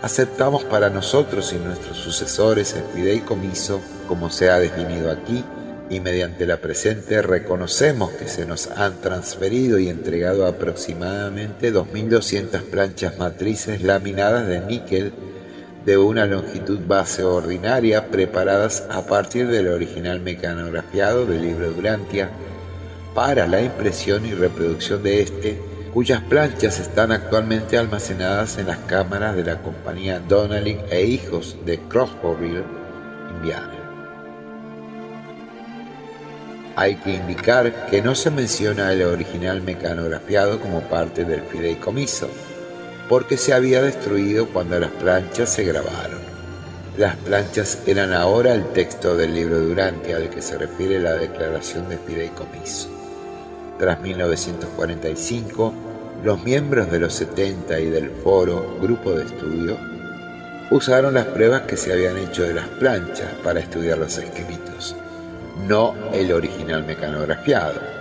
aceptamos 0.00 0.64
para 0.64 0.88
nosotros 0.88 1.52
y 1.52 1.56
nuestros 1.56 1.98
sucesores 1.98 2.74
el 2.74 2.84
fideicomiso, 2.94 3.80
como 4.08 4.30
se 4.30 4.50
ha 4.50 4.58
definido 4.58 5.10
aquí, 5.10 5.44
y 5.90 5.98
mediante 5.98 6.46
la 6.46 6.58
presente 6.58 7.20
reconocemos 7.20 8.12
que 8.12 8.28
se 8.28 8.46
nos 8.46 8.68
han 8.68 9.00
transferido 9.00 9.78
y 9.80 9.88
entregado 9.88 10.46
aproximadamente 10.46 11.74
2.200 11.74 12.62
planchas 12.62 13.18
matrices 13.18 13.82
laminadas 13.82 14.46
de 14.46 14.60
níquel 14.60 15.12
de 15.84 15.98
una 15.98 16.26
longitud 16.26 16.78
base 16.86 17.24
ordinaria 17.24 18.08
preparadas 18.08 18.86
a 18.88 19.04
partir 19.06 19.48
del 19.48 19.66
original 19.66 20.20
mecanografiado 20.20 21.26
del 21.26 21.42
libro 21.42 21.72
Durantia 21.72 22.30
para 23.14 23.48
la 23.48 23.60
impresión 23.60 24.24
y 24.24 24.32
reproducción 24.32 25.02
de 25.02 25.22
este, 25.22 25.60
cuyas 25.92 26.22
planchas 26.22 26.78
están 26.78 27.10
actualmente 27.10 27.76
almacenadas 27.76 28.58
en 28.58 28.68
las 28.68 28.78
cámaras 28.78 29.34
de 29.34 29.42
la 29.42 29.60
compañía 29.60 30.20
Donnelly 30.20 30.78
e 30.90 31.02
Hijos 31.02 31.56
de 31.66 31.80
Crossbowville, 31.80 32.62
Indiana. 33.36 33.79
Hay 36.80 36.94
que 36.96 37.10
indicar 37.10 37.88
que 37.90 38.00
no 38.00 38.14
se 38.14 38.30
menciona 38.30 38.90
el 38.90 39.02
original 39.02 39.60
mecanografiado 39.60 40.58
como 40.60 40.80
parte 40.80 41.26
del 41.26 41.42
fideicomiso, 41.42 42.26
porque 43.06 43.36
se 43.36 43.52
había 43.52 43.82
destruido 43.82 44.48
cuando 44.48 44.80
las 44.80 44.90
planchas 44.92 45.52
se 45.52 45.64
grabaron. 45.64 46.20
Las 46.96 47.16
planchas 47.16 47.82
eran 47.86 48.14
ahora 48.14 48.54
el 48.54 48.64
texto 48.72 49.14
del 49.14 49.34
libro 49.34 49.60
Durante 49.60 50.14
al 50.14 50.30
que 50.30 50.40
se 50.40 50.56
refiere 50.56 50.98
la 50.98 51.12
declaración 51.12 51.86
de 51.90 51.98
fideicomiso. 51.98 52.88
Tras 53.78 54.00
1945, 54.00 55.74
los 56.24 56.42
miembros 56.42 56.90
de 56.90 56.98
los 56.98 57.12
70 57.12 57.78
y 57.78 57.90
del 57.90 58.08
foro, 58.08 58.78
grupo 58.80 59.12
de 59.12 59.26
estudio, 59.26 59.76
usaron 60.70 61.12
las 61.12 61.26
pruebas 61.26 61.60
que 61.64 61.76
se 61.76 61.92
habían 61.92 62.16
hecho 62.16 62.42
de 62.42 62.54
las 62.54 62.68
planchas 62.68 63.34
para 63.44 63.60
estudiar 63.60 63.98
los 63.98 64.16
escritos, 64.16 64.96
no 65.66 65.94
el 66.12 66.32
original 66.32 66.84
mecanografiado 66.84 68.00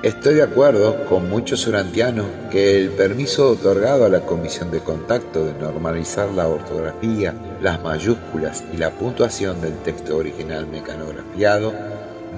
Estoy 0.00 0.34
de 0.34 0.44
acuerdo 0.44 1.06
con 1.06 1.28
muchos 1.28 1.66
urantianos 1.66 2.26
que 2.52 2.76
el 2.76 2.90
permiso 2.90 3.50
otorgado 3.50 4.04
a 4.04 4.08
la 4.08 4.20
Comisión 4.20 4.70
de 4.70 4.78
Contacto 4.78 5.44
de 5.44 5.54
normalizar 5.54 6.28
la 6.30 6.46
ortografía, 6.46 7.34
las 7.60 7.82
mayúsculas 7.82 8.62
y 8.72 8.76
la 8.76 8.90
puntuación 8.90 9.60
del 9.60 9.76
texto 9.78 10.16
original 10.16 10.68
mecanografiado 10.68 11.74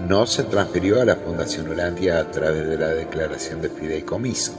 no 0.09 0.27
se 0.27 0.45
transfirió 0.45 1.03
a 1.03 1.05
la 1.05 1.17
Fundación 1.17 1.69
Urantia 1.69 2.21
a 2.21 2.31
través 2.31 2.67
de 2.67 2.79
la 2.79 2.89
declaración 2.89 3.61
de 3.61 3.69
fideicomiso. 3.69 4.55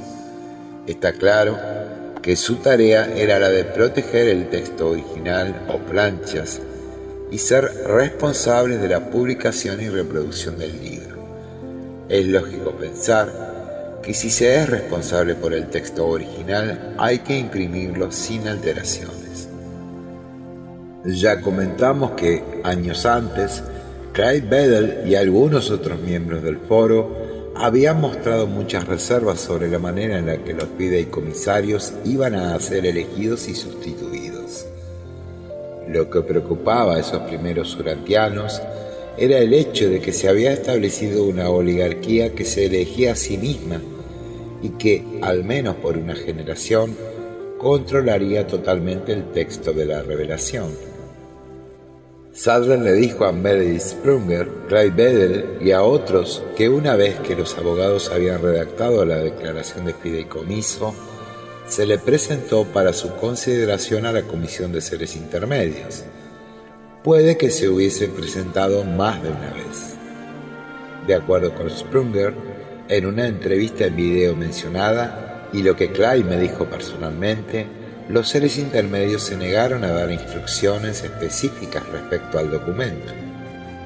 Está 0.85 1.13
claro 1.13 1.57
que 2.21 2.35
su 2.35 2.57
tarea 2.57 3.11
era 3.15 3.39
la 3.39 3.49
de 3.49 3.63
proteger 3.63 4.27
el 4.27 4.47
texto 4.47 4.91
original 4.91 5.65
o 5.69 5.79
planchas 5.79 6.61
y 7.31 7.37
ser 7.37 7.63
responsables 7.87 8.81
de 8.81 8.89
la 8.89 9.09
publicación 9.09 9.81
y 9.81 9.89
reproducción 9.89 10.59
del 10.59 10.79
libro. 10.81 11.15
Es 12.09 12.27
lógico 12.27 12.71
pensar 12.71 13.99
que 14.03 14.13
si 14.13 14.29
se 14.29 14.55
es 14.57 14.69
responsable 14.69 15.35
por 15.35 15.53
el 15.53 15.67
texto 15.67 16.05
original 16.07 16.95
hay 16.97 17.19
que 17.19 17.37
imprimirlo 17.37 18.11
sin 18.11 18.47
alteraciones. 18.47 19.47
Ya 21.05 21.41
comentamos 21.41 22.11
que 22.11 22.43
años 22.63 23.05
antes, 23.05 23.63
Craig 24.11 24.41
Bedell 24.41 25.07
y 25.07 25.15
algunos 25.15 25.71
otros 25.71 25.99
miembros 26.01 26.43
del 26.43 26.57
foro 26.57 27.15
habían 27.55 28.01
mostrado 28.01 28.45
muchas 28.45 28.85
reservas 28.85 29.39
sobre 29.39 29.69
la 29.69 29.79
manera 29.79 30.17
en 30.17 30.27
la 30.27 30.37
que 30.37 30.53
los 30.53 30.67
fideicomisarios 30.77 31.93
iban 32.05 32.35
a 32.35 32.59
ser 32.59 32.85
elegidos 32.85 33.47
y 33.47 33.55
sustituidos. 33.55 34.20
Lo 35.91 36.09
que 36.09 36.21
preocupaba 36.21 36.95
a 36.95 36.99
esos 36.99 37.21
primeros 37.23 37.75
urantianos 37.75 38.61
era 39.17 39.39
el 39.39 39.53
hecho 39.53 39.89
de 39.89 39.99
que 39.99 40.13
se 40.13 40.29
había 40.29 40.53
establecido 40.53 41.25
una 41.25 41.49
oligarquía 41.49 42.33
que 42.33 42.45
se 42.45 42.67
elegía 42.67 43.11
a 43.11 43.15
sí 43.15 43.37
misma 43.37 43.81
y 44.61 44.69
que, 44.69 45.03
al 45.21 45.43
menos 45.43 45.75
por 45.75 45.97
una 45.97 46.15
generación, 46.15 46.95
controlaría 47.57 48.47
totalmente 48.47 49.11
el 49.11 49.31
texto 49.31 49.73
de 49.73 49.85
la 49.85 50.01
revelación. 50.01 50.69
Sadler 52.31 52.79
le 52.79 52.93
dijo 52.93 53.25
a 53.25 53.33
Meredith 53.33 53.81
Sprunger, 53.81 54.47
Craig 54.69 54.91
Bedell 54.91 55.57
y 55.59 55.71
a 55.71 55.83
otros 55.83 56.41
que 56.55 56.69
una 56.69 56.95
vez 56.95 57.19
que 57.19 57.35
los 57.35 57.57
abogados 57.57 58.09
habían 58.09 58.41
redactado 58.41 59.03
la 59.03 59.17
declaración 59.17 59.85
de 59.85 59.93
fideicomiso, 59.93 60.95
se 61.71 61.85
le 61.85 61.97
presentó 61.97 62.65
para 62.65 62.91
su 62.91 63.15
consideración 63.15 64.05
a 64.05 64.11
la 64.11 64.23
Comisión 64.23 64.73
de 64.73 64.81
Seres 64.81 65.15
Intermedios 65.15 66.03
puede 67.01 67.37
que 67.37 67.49
se 67.49 67.69
hubiese 67.69 68.09
presentado 68.09 68.83
más 68.83 69.23
de 69.23 69.29
una 69.29 69.53
vez. 69.53 69.95
De 71.07 71.15
acuerdo 71.15 71.55
con 71.55 71.69
Sprunger, 71.69 72.33
en 72.89 73.05
una 73.05 73.25
entrevista 73.25 73.85
en 73.85 73.95
video 73.95 74.35
mencionada 74.35 75.47
y 75.53 75.63
lo 75.63 75.77
que 75.77 75.93
Clay 75.93 76.25
me 76.25 76.37
dijo 76.37 76.65
personalmente, 76.65 77.67
los 78.09 78.27
seres 78.27 78.57
intermedios 78.57 79.23
se 79.23 79.37
negaron 79.37 79.85
a 79.85 79.93
dar 79.93 80.11
instrucciones 80.11 81.05
específicas 81.05 81.87
respecto 81.87 82.37
al 82.37 82.51
documento. 82.51 83.13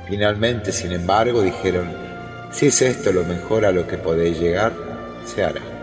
Finalmente, 0.08 0.72
sin 0.72 0.92
embargo, 0.92 1.44
dijeron, 1.44 1.88
si 2.52 2.66
es 2.66 2.82
esto 2.82 3.12
lo 3.12 3.24
mejor 3.26 3.64
a 3.64 3.72
lo 3.72 3.88
que 3.88 4.00
podéis 4.00 4.40
llegar, 4.40 4.74
se 5.24 5.44
hará. 5.44 5.75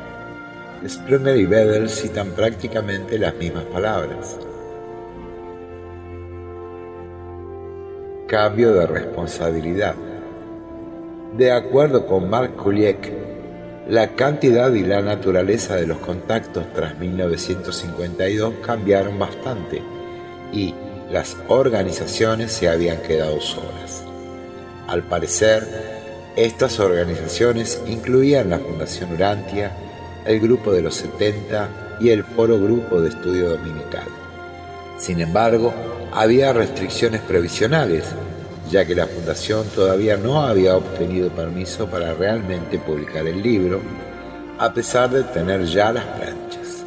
Sprunger 0.89 1.37
y 1.37 1.47
Bedell 1.47 1.89
citan 1.89 2.31
prácticamente 2.33 3.19
las 3.19 3.35
mismas 3.37 3.65
palabras. 3.65 4.39
cambio 8.33 8.73
de 8.73 8.87
responsabilidad. 8.87 9.95
De 11.37 11.53
acuerdo 11.53 12.07
con 12.07 12.31
Mark 12.31 12.57
Kuliek, 12.57 13.13
la 13.91 14.15
cantidad 14.15 14.73
y 14.73 14.85
la 14.85 15.03
naturaleza 15.03 15.77
de 15.77 15.87
los 15.87 15.99
contactos 15.99 16.65
tras 16.73 16.99
1952 16.99 18.55
cambiaron 18.65 19.19
bastante 19.19 19.83
y 20.51 20.75
las 21.11 21.37
organizaciones 21.49 22.53
se 22.53 22.71
habían 22.71 23.03
quedado 23.03 23.39
solas. 23.43 24.03
Al 24.89 25.03
parecer, 25.03 25.67
estas 26.35 26.81
organizaciones 26.81 27.83
incluían 27.87 28.49
la 28.49 28.61
Fundación 28.61 29.13
Urantia, 29.13 29.73
el 30.25 30.41
Grupo 30.41 30.73
de 30.73 30.83
los 30.83 30.95
70 30.97 31.99
y 32.01 32.11
el 32.11 32.25
Foro 32.25 32.59
Grupo 32.59 33.01
de 33.01 33.09
Estudio 33.09 33.51
Dominical. 33.51 34.07
Sin 34.99 35.21
embargo, 35.21 35.73
había 36.13 36.53
restricciones 36.53 37.21
previsionales, 37.23 38.05
ya 38.71 38.85
que 38.85 38.95
la 38.95 39.07
fundación 39.07 39.67
todavía 39.75 40.17
no 40.17 40.43
había 40.43 40.77
obtenido 40.77 41.31
permiso 41.31 41.87
para 41.89 42.15
realmente 42.15 42.79
publicar 42.79 43.27
el 43.27 43.43
libro, 43.43 43.81
a 44.59 44.73
pesar 44.73 45.11
de 45.11 45.25
tener 45.25 45.65
ya 45.65 45.93
las 45.93 46.05
planchas. 46.05 46.85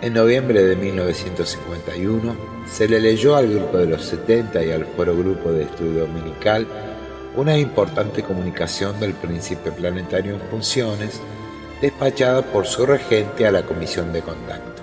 En 0.00 0.14
noviembre 0.14 0.64
de 0.64 0.76
1951 0.76 2.36
se 2.70 2.88
le 2.88 3.00
leyó 3.00 3.36
al 3.36 3.48
grupo 3.48 3.78
de 3.78 3.86
los 3.86 4.02
70 4.02 4.64
y 4.64 4.70
al 4.70 4.86
foro 4.86 5.16
grupo 5.16 5.52
de 5.52 5.64
estudio 5.64 6.06
dominical 6.06 6.66
una 7.36 7.56
importante 7.56 8.22
comunicación 8.22 8.98
del 8.98 9.12
príncipe 9.12 9.70
planetario 9.70 10.34
en 10.34 10.40
funciones 10.50 11.20
despachada 11.80 12.42
por 12.42 12.66
su 12.66 12.86
regente 12.86 13.46
a 13.46 13.52
la 13.52 13.62
comisión 13.62 14.12
de 14.12 14.22
contacto. 14.22 14.82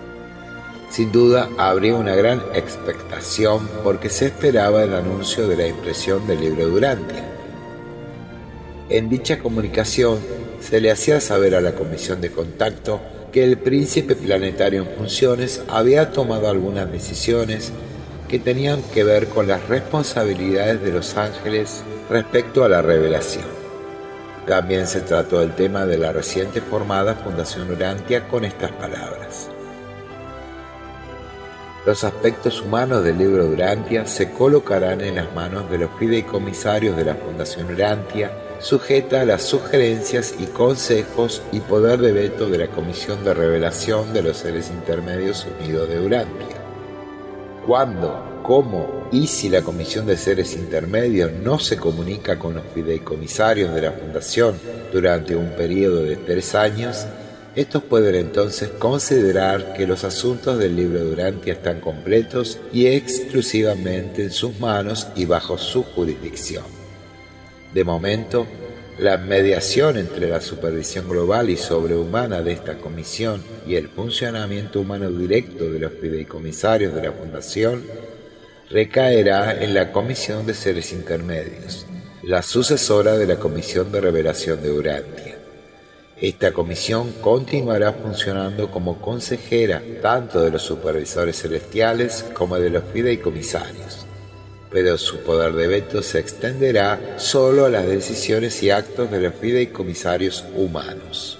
Sin 0.89 1.11
duda 1.11 1.49
habría 1.57 1.95
una 1.95 2.15
gran 2.15 2.41
expectación 2.53 3.69
porque 3.83 4.09
se 4.09 4.27
esperaba 4.27 4.83
el 4.83 4.93
anuncio 4.93 5.47
de 5.47 5.57
la 5.57 5.67
impresión 5.67 6.25
del 6.25 6.39
libro 6.41 6.67
Durantia. 6.67 7.23
En 8.89 9.09
dicha 9.09 9.39
comunicación 9.39 10.19
se 10.61 10.79
le 10.79 10.89
hacía 10.89 11.19
saber 11.19 11.55
a 11.55 11.61
la 11.61 11.73
comisión 11.73 12.21
de 12.21 12.31
contacto 12.31 13.01
que 13.31 13.43
el 13.43 13.57
príncipe 13.57 14.15
planetario 14.15 14.83
en 14.83 14.97
funciones 14.97 15.61
había 15.67 16.11
tomado 16.11 16.49
algunas 16.49 16.89
decisiones 16.91 17.71
que 18.29 18.39
tenían 18.39 18.81
que 18.93 19.03
ver 19.03 19.27
con 19.27 19.47
las 19.47 19.67
responsabilidades 19.67 20.81
de 20.81 20.91
los 20.91 21.15
ángeles 21.17 21.83
respecto 22.09 22.63
a 22.63 22.69
la 22.69 22.81
revelación. 22.81 23.56
También 24.47 24.87
se 24.87 25.01
trató 25.01 25.41
el 25.41 25.53
tema 25.55 25.85
de 25.85 25.97
la 25.97 26.13
reciente 26.13 26.61
formada 26.61 27.15
Fundación 27.15 27.69
Urantia 27.69 28.29
con 28.29 28.45
estas 28.45 28.71
palabras. 28.71 29.49
Los 31.85 32.05
aspectos 32.05 32.61
humanos 32.61 33.03
del 33.03 33.17
libro 33.17 33.45
Durantia 33.45 34.05
se 34.05 34.31
colocarán 34.31 35.01
en 35.01 35.15
las 35.15 35.33
manos 35.33 35.69
de 35.69 35.79
los 35.79 35.89
fideicomisarios 35.99 36.95
de 36.95 37.03
la 37.03 37.15
Fundación 37.15 37.73
Urantia, 37.73 38.31
sujeta 38.59 39.21
a 39.21 39.25
las 39.25 39.43
sugerencias 39.43 40.35
y 40.39 40.45
consejos 40.45 41.41
y 41.51 41.59
poder 41.59 41.99
de 41.99 42.13
veto 42.13 42.49
de 42.49 42.57
la 42.57 42.67
Comisión 42.67 43.25
de 43.25 43.33
Revelación 43.33 44.13
de 44.13 44.23
los 44.23 44.37
Seres 44.37 44.69
Intermedios 44.69 45.45
Unidos 45.59 45.89
de 45.89 45.99
Urantia. 45.99 46.55
Cuando, 47.65 48.36
cómo 48.47 49.09
y 49.11 49.27
si 49.27 49.49
la 49.49 49.61
Comisión 49.61 50.05
de 50.05 50.15
Seres 50.15 50.55
Intermedios 50.55 51.33
no 51.33 51.59
se 51.59 51.75
comunica 51.75 52.39
con 52.39 52.53
los 52.53 52.63
fideicomisarios 52.73 53.75
de 53.75 53.81
la 53.81 53.91
Fundación 53.91 54.55
durante 54.93 55.35
un 55.35 55.49
periodo 55.49 56.01
de 56.03 56.15
tres 56.15 56.55
años, 56.55 57.05
estos 57.57 57.83
pueden 57.83 58.15
entonces 58.15 58.69
considerar 58.69 59.73
que 59.73 59.85
los 59.85 60.05
asuntos 60.05 60.57
del 60.59 60.77
libro 60.77 61.03
Durantia 61.03 61.51
están 61.51 61.81
completos 61.81 62.57
y 62.71 62.85
exclusivamente 62.87 64.23
en 64.23 64.31
sus 64.31 64.57
manos 64.61 65.09
y 65.17 65.25
bajo 65.25 65.57
su 65.57 65.83
jurisdicción. 65.83 66.63
De 67.73 67.83
momento, 67.83 68.47
la 68.97 69.17
mediación 69.17 69.97
entre 69.97 70.29
la 70.29 70.39
supervisión 70.39 71.09
global 71.09 71.49
y 71.49 71.57
sobrehumana 71.57 72.41
de 72.41 72.53
esta 72.53 72.77
comisión 72.77 73.43
y 73.67 73.75
el 73.75 73.89
funcionamiento 73.89 74.79
humano 74.79 75.11
directo 75.11 75.69
de 75.69 75.79
los 75.79 75.91
fideicomisarios 75.99 76.95
de 76.95 77.03
la 77.03 77.11
Fundación 77.11 77.83
recaerá 78.69 79.63
en 79.63 79.73
la 79.73 79.91
Comisión 79.93 80.45
de 80.45 80.53
Seres 80.53 80.91
Intermedios, 80.91 81.85
la 82.21 82.41
sucesora 82.41 83.17
de 83.17 83.25
la 83.25 83.37
Comisión 83.37 83.91
de 83.91 84.01
Revelación 84.01 84.61
de 84.61 84.71
Urantia. 84.71 85.37
Esta 86.19 86.51
comisión 86.51 87.13
continuará 87.21 87.93
funcionando 87.93 88.71
como 88.71 88.99
consejera 88.99 89.81
tanto 90.01 90.41
de 90.41 90.51
los 90.51 90.63
supervisores 90.63 91.39
celestiales 91.41 92.25
como 92.33 92.57
de 92.57 92.71
los 92.71 92.83
fideicomisarios, 92.91 94.05
pero 94.71 94.97
su 94.97 95.19
poder 95.19 95.53
de 95.53 95.67
veto 95.67 96.01
se 96.01 96.19
extenderá 96.19 97.15
solo 97.17 97.65
a 97.65 97.69
las 97.69 97.87
decisiones 97.87 98.61
y 98.63 98.71
actos 98.71 99.11
de 99.11 99.21
los 99.21 99.35
fideicomisarios 99.35 100.43
humanos. 100.55 101.39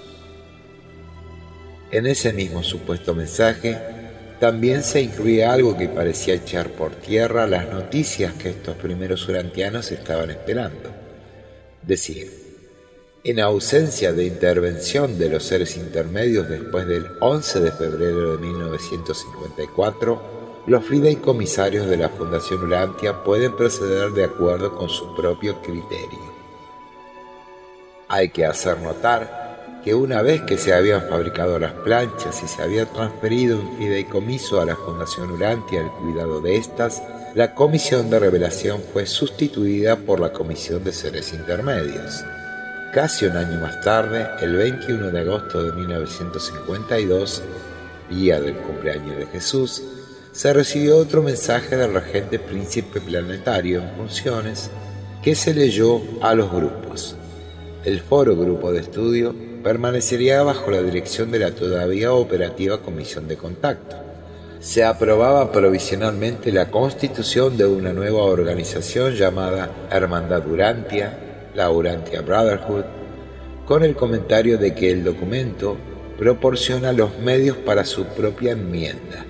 En 1.90 2.06
ese 2.06 2.32
mismo 2.32 2.62
supuesto 2.62 3.14
mensaje, 3.14 3.97
también 4.40 4.84
se 4.84 5.00
incluye 5.00 5.44
algo 5.44 5.76
que 5.76 5.88
parecía 5.88 6.34
echar 6.34 6.70
por 6.70 6.94
tierra 6.94 7.46
las 7.46 7.68
noticias 7.72 8.34
que 8.34 8.50
estos 8.50 8.76
primeros 8.76 9.28
urantianos 9.28 9.90
estaban 9.90 10.30
esperando. 10.30 10.90
Decir, 11.82 12.30
en 13.24 13.40
ausencia 13.40 14.12
de 14.12 14.26
intervención 14.26 15.18
de 15.18 15.28
los 15.28 15.42
seres 15.42 15.76
intermedios 15.76 16.48
después 16.48 16.86
del 16.86 17.06
11 17.20 17.60
de 17.60 17.72
febrero 17.72 18.36
de 18.36 18.46
1954, 18.46 20.38
los 20.66 20.84
fideicomisarios 20.84 21.86
de 21.86 21.96
la 21.96 22.10
Fundación 22.10 22.62
Urantia 22.62 23.24
pueden 23.24 23.56
proceder 23.56 24.10
de 24.12 24.24
acuerdo 24.24 24.76
con 24.76 24.88
su 24.88 25.16
propio 25.16 25.60
criterio. 25.62 26.38
Hay 28.06 28.28
que 28.28 28.46
hacer 28.46 28.78
notar 28.78 29.37
que 29.88 29.94
una 29.94 30.20
vez 30.20 30.42
que 30.42 30.58
se 30.58 30.74
habían 30.74 31.08
fabricado 31.08 31.58
las 31.58 31.72
planchas 31.72 32.42
y 32.42 32.46
se 32.46 32.60
había 32.60 32.84
transferido 32.84 33.58
un 33.58 33.78
fideicomiso 33.78 34.60
a 34.60 34.66
la 34.66 34.76
Fundación 34.76 35.30
Urantia 35.30 35.80
el 35.80 35.88
cuidado 35.88 36.42
de 36.42 36.56
estas, 36.56 37.02
la 37.34 37.54
comisión 37.54 38.10
de 38.10 38.18
revelación 38.18 38.82
fue 38.92 39.06
sustituida 39.06 39.96
por 39.96 40.20
la 40.20 40.30
comisión 40.30 40.84
de 40.84 40.92
seres 40.92 41.32
intermedios. 41.32 42.22
Casi 42.92 43.24
un 43.24 43.38
año 43.38 43.62
más 43.62 43.80
tarde, 43.80 44.26
el 44.42 44.56
21 44.56 45.10
de 45.10 45.20
agosto 45.20 45.62
de 45.62 45.72
1952, 45.72 47.42
día 48.10 48.42
del 48.42 48.56
cumpleaños 48.56 49.16
de 49.16 49.26
Jesús, 49.28 49.82
se 50.32 50.52
recibió 50.52 50.98
otro 50.98 51.22
mensaje 51.22 51.78
del 51.78 51.94
regente 51.94 52.38
príncipe 52.38 53.00
planetario 53.00 53.80
en 53.80 53.96
funciones 53.96 54.68
que 55.22 55.34
se 55.34 55.54
leyó 55.54 56.02
a 56.20 56.34
los 56.34 56.52
grupos. 56.52 57.16
El 57.86 58.00
foro 58.02 58.36
grupo 58.36 58.70
de 58.70 58.80
estudio 58.80 59.47
permanecería 59.68 60.42
bajo 60.42 60.70
la 60.70 60.80
dirección 60.80 61.30
de 61.30 61.40
la 61.40 61.50
todavía 61.50 62.14
operativa 62.14 62.80
Comisión 62.80 63.28
de 63.28 63.36
Contacto. 63.36 63.96
Se 64.60 64.82
aprobaba 64.82 65.52
provisionalmente 65.52 66.52
la 66.52 66.70
constitución 66.70 67.58
de 67.58 67.66
una 67.66 67.92
nueva 67.92 68.22
organización 68.22 69.12
llamada 69.12 69.70
Hermandad 69.90 70.48
Urantia, 70.48 71.18
la 71.54 71.70
Urantia 71.70 72.22
Brotherhood, 72.22 72.84
con 73.66 73.84
el 73.84 73.94
comentario 73.94 74.56
de 74.56 74.74
que 74.74 74.90
el 74.90 75.04
documento 75.04 75.76
proporciona 76.16 76.94
los 76.94 77.18
medios 77.18 77.58
para 77.58 77.84
su 77.84 78.06
propia 78.06 78.52
enmienda. 78.52 79.26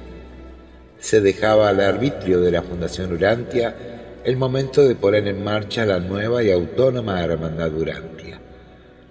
Se 1.00 1.20
dejaba 1.20 1.68
al 1.68 1.80
arbitrio 1.80 2.40
de 2.40 2.52
la 2.52 2.62
Fundación 2.62 3.12
Urantia 3.12 3.74
el 4.22 4.36
momento 4.36 4.86
de 4.86 4.94
poner 4.94 5.26
en 5.26 5.42
marcha 5.42 5.84
la 5.84 5.98
nueva 5.98 6.44
y 6.44 6.52
autónoma 6.52 7.24
Hermandad 7.24 7.74
Urantia. 7.74 8.17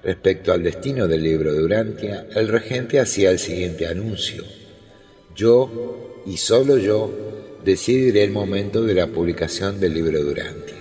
Respecto 0.03 0.53
al 0.53 0.63
destino 0.63 1.07
del 1.07 1.23
libro 1.23 1.53
de 1.53 1.63
Urantia, 1.63 2.27
el 2.35 2.47
regente 2.47 2.99
hacía 2.99 3.31
el 3.31 3.39
siguiente 3.39 3.87
anuncio. 3.87 4.43
Yo, 5.35 6.23
y 6.25 6.37
solo 6.37 6.77
yo, 6.77 7.11
decidiré 7.63 8.23
el 8.23 8.31
momento 8.31 8.83
de 8.83 8.93
la 8.93 9.07
publicación 9.07 9.79
del 9.79 9.93
libro 9.93 10.23
de 10.23 10.31
Urantia. 10.31 10.77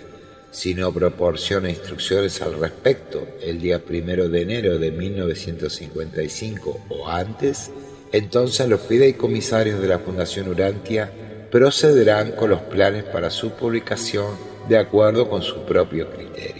Si 0.50 0.74
no 0.74 0.92
proporciona 0.92 1.68
instrucciones 1.68 2.40
al 2.40 2.58
respecto 2.58 3.26
el 3.42 3.60
día 3.60 3.84
primero 3.84 4.28
de 4.28 4.42
enero 4.42 4.78
de 4.78 4.90
1955 4.90 6.86
o 6.88 7.08
antes, 7.08 7.70
entonces 8.12 8.68
los 8.68 8.80
fideicomisarios 8.80 9.80
de 9.82 9.88
la 9.88 9.98
Fundación 9.98 10.48
Urantia 10.48 11.10
procederán 11.50 12.32
con 12.32 12.50
los 12.50 12.60
planes 12.62 13.04
para 13.04 13.30
su 13.30 13.50
publicación 13.50 14.36
de 14.68 14.78
acuerdo 14.78 15.28
con 15.28 15.42
su 15.42 15.64
propio 15.64 16.10
criterio. 16.10 16.55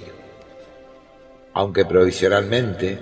Aunque 1.56 1.86
provisionalmente, 1.86 2.98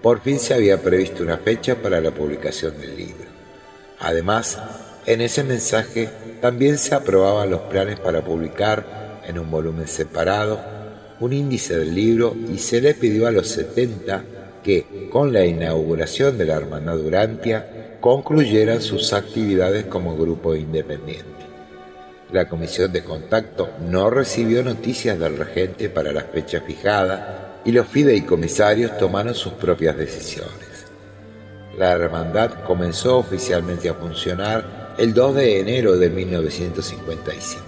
por 0.00 0.20
fin 0.20 0.38
se 0.38 0.54
había 0.54 0.80
previsto 0.80 1.24
una 1.24 1.38
fecha 1.38 1.74
para 1.74 2.00
la 2.00 2.12
publicación 2.12 2.80
del 2.80 2.96
libro. 2.96 3.26
Además, 3.98 4.56
en 5.04 5.20
ese 5.20 5.42
mensaje 5.42 6.08
también 6.40 6.78
se 6.78 6.94
aprobaban 6.94 7.50
los 7.50 7.62
planes 7.62 7.98
para 7.98 8.24
publicar 8.24 9.20
en 9.26 9.40
un 9.40 9.50
volumen 9.50 9.88
separado 9.88 10.60
un 11.18 11.32
índice 11.32 11.76
del 11.76 11.92
libro 11.92 12.36
y 12.48 12.58
se 12.58 12.80
le 12.80 12.94
pidió 12.94 13.26
a 13.26 13.32
los 13.32 13.48
70 13.48 14.24
que, 14.62 15.08
con 15.10 15.32
la 15.32 15.44
inauguración 15.44 16.38
de 16.38 16.44
la 16.44 16.54
Hermandad 16.54 17.00
Urantia, 17.00 17.96
concluyeran 18.00 18.80
sus 18.80 19.12
actividades 19.12 19.86
como 19.86 20.16
grupo 20.16 20.54
independiente. 20.54 21.48
La 22.30 22.48
comisión 22.48 22.92
de 22.92 23.02
contacto 23.02 23.70
no 23.90 24.08
recibió 24.08 24.62
noticias 24.62 25.18
del 25.18 25.36
regente 25.36 25.88
para 25.88 26.12
la 26.12 26.22
fecha 26.22 26.60
fijada 26.60 27.47
y 27.64 27.72
los 27.72 27.86
fideicomisarios 27.86 28.96
tomaron 28.98 29.34
sus 29.34 29.52
propias 29.54 29.96
decisiones. 29.96 30.86
La 31.76 31.92
hermandad 31.92 32.64
comenzó 32.64 33.18
oficialmente 33.18 33.88
a 33.88 33.94
funcionar 33.94 34.94
el 34.98 35.14
2 35.14 35.34
de 35.36 35.60
enero 35.60 35.96
de 35.96 36.10
1955. 36.10 37.62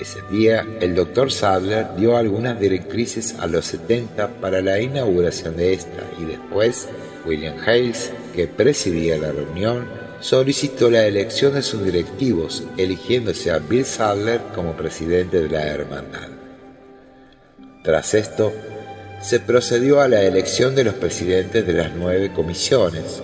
Ese 0.00 0.22
día, 0.30 0.66
el 0.80 0.94
doctor 0.94 1.30
Sadler 1.30 1.86
dio 1.96 2.16
algunas 2.16 2.58
directrices 2.58 3.36
a 3.38 3.46
los 3.46 3.64
70 3.66 4.40
para 4.40 4.60
la 4.60 4.80
inauguración 4.80 5.56
de 5.56 5.72
esta 5.72 6.02
y 6.20 6.24
después 6.24 6.88
William 7.24 7.56
Hales, 7.64 8.12
que 8.34 8.46
presidía 8.46 9.16
la 9.18 9.32
reunión, 9.32 9.86
solicitó 10.20 10.90
la 10.90 11.06
elección 11.06 11.54
de 11.54 11.62
sus 11.62 11.84
directivos, 11.84 12.64
eligiéndose 12.76 13.50
a 13.50 13.58
Bill 13.58 13.84
Sadler 13.84 14.40
como 14.54 14.72
presidente 14.72 15.42
de 15.42 15.48
la 15.48 15.66
hermandad. 15.66 16.33
Tras 17.84 18.14
esto, 18.14 18.50
se 19.20 19.40
procedió 19.40 20.00
a 20.00 20.08
la 20.08 20.22
elección 20.22 20.74
de 20.74 20.84
los 20.84 20.94
presidentes 20.94 21.66
de 21.66 21.74
las 21.74 21.92
nueve 21.94 22.32
comisiones. 22.32 23.22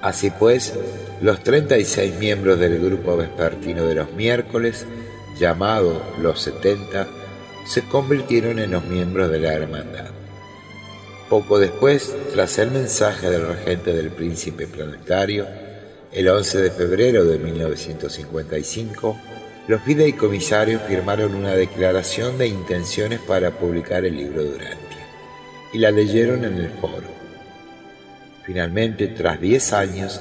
Así 0.00 0.30
pues, 0.30 0.72
los 1.20 1.44
36 1.44 2.14
miembros 2.14 2.58
del 2.58 2.78
grupo 2.82 3.14
vespertino 3.18 3.84
de 3.84 3.94
los 3.94 4.10
miércoles 4.12 4.86
llamado 5.38 6.02
los 6.18 6.40
70, 6.40 7.06
se 7.66 7.82
convirtieron 7.82 8.58
en 8.58 8.70
los 8.70 8.86
miembros 8.86 9.30
de 9.30 9.40
la 9.40 9.52
hermandad. 9.52 10.10
Poco 11.28 11.58
después, 11.58 12.14
tras 12.32 12.58
el 12.58 12.70
mensaje 12.70 13.28
del 13.28 13.46
regente 13.46 13.92
del 13.92 14.10
príncipe 14.10 14.66
planetario, 14.66 15.46
el 16.10 16.28
11 16.28 16.62
de 16.62 16.70
febrero 16.70 17.24
de 17.24 17.38
1955, 17.38 19.16
los 19.66 19.80
fideicomisarios 19.80 20.82
firmaron 20.82 21.34
una 21.34 21.52
declaración 21.52 22.36
de 22.36 22.48
intenciones 22.48 23.20
para 23.20 23.50
publicar 23.50 24.04
el 24.04 24.16
libro 24.16 24.42
de 24.42 24.50
Urantia 24.50 25.06
y 25.72 25.78
la 25.78 25.90
leyeron 25.90 26.44
en 26.44 26.56
el 26.56 26.68
foro. 26.68 27.08
Finalmente, 28.44 29.08
tras 29.08 29.40
10 29.40 29.72
años, 29.72 30.20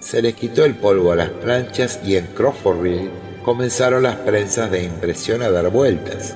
se 0.00 0.22
les 0.22 0.34
quitó 0.34 0.64
el 0.64 0.76
polvo 0.76 1.12
a 1.12 1.16
las 1.16 1.28
planchas 1.28 2.00
y 2.02 2.16
en 2.16 2.26
Crawfordville 2.28 3.10
comenzaron 3.44 4.02
las 4.02 4.16
prensas 4.16 4.70
de 4.70 4.82
impresión 4.84 5.42
a 5.42 5.50
dar 5.50 5.68
vueltas. 5.68 6.34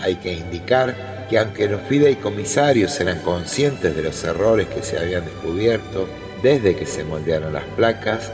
Hay 0.00 0.16
que 0.16 0.32
indicar 0.32 1.26
que 1.28 1.38
aunque 1.38 1.68
los 1.68 1.82
fideicomisarios 1.82 3.00
eran 3.00 3.18
conscientes 3.20 3.96
de 3.96 4.02
los 4.02 4.22
errores 4.22 4.68
que 4.68 4.82
se 4.82 4.98
habían 4.98 5.24
descubierto 5.24 6.06
desde 6.40 6.76
que 6.76 6.86
se 6.86 7.02
moldearon 7.02 7.52
las 7.52 7.64
placas, 7.76 8.30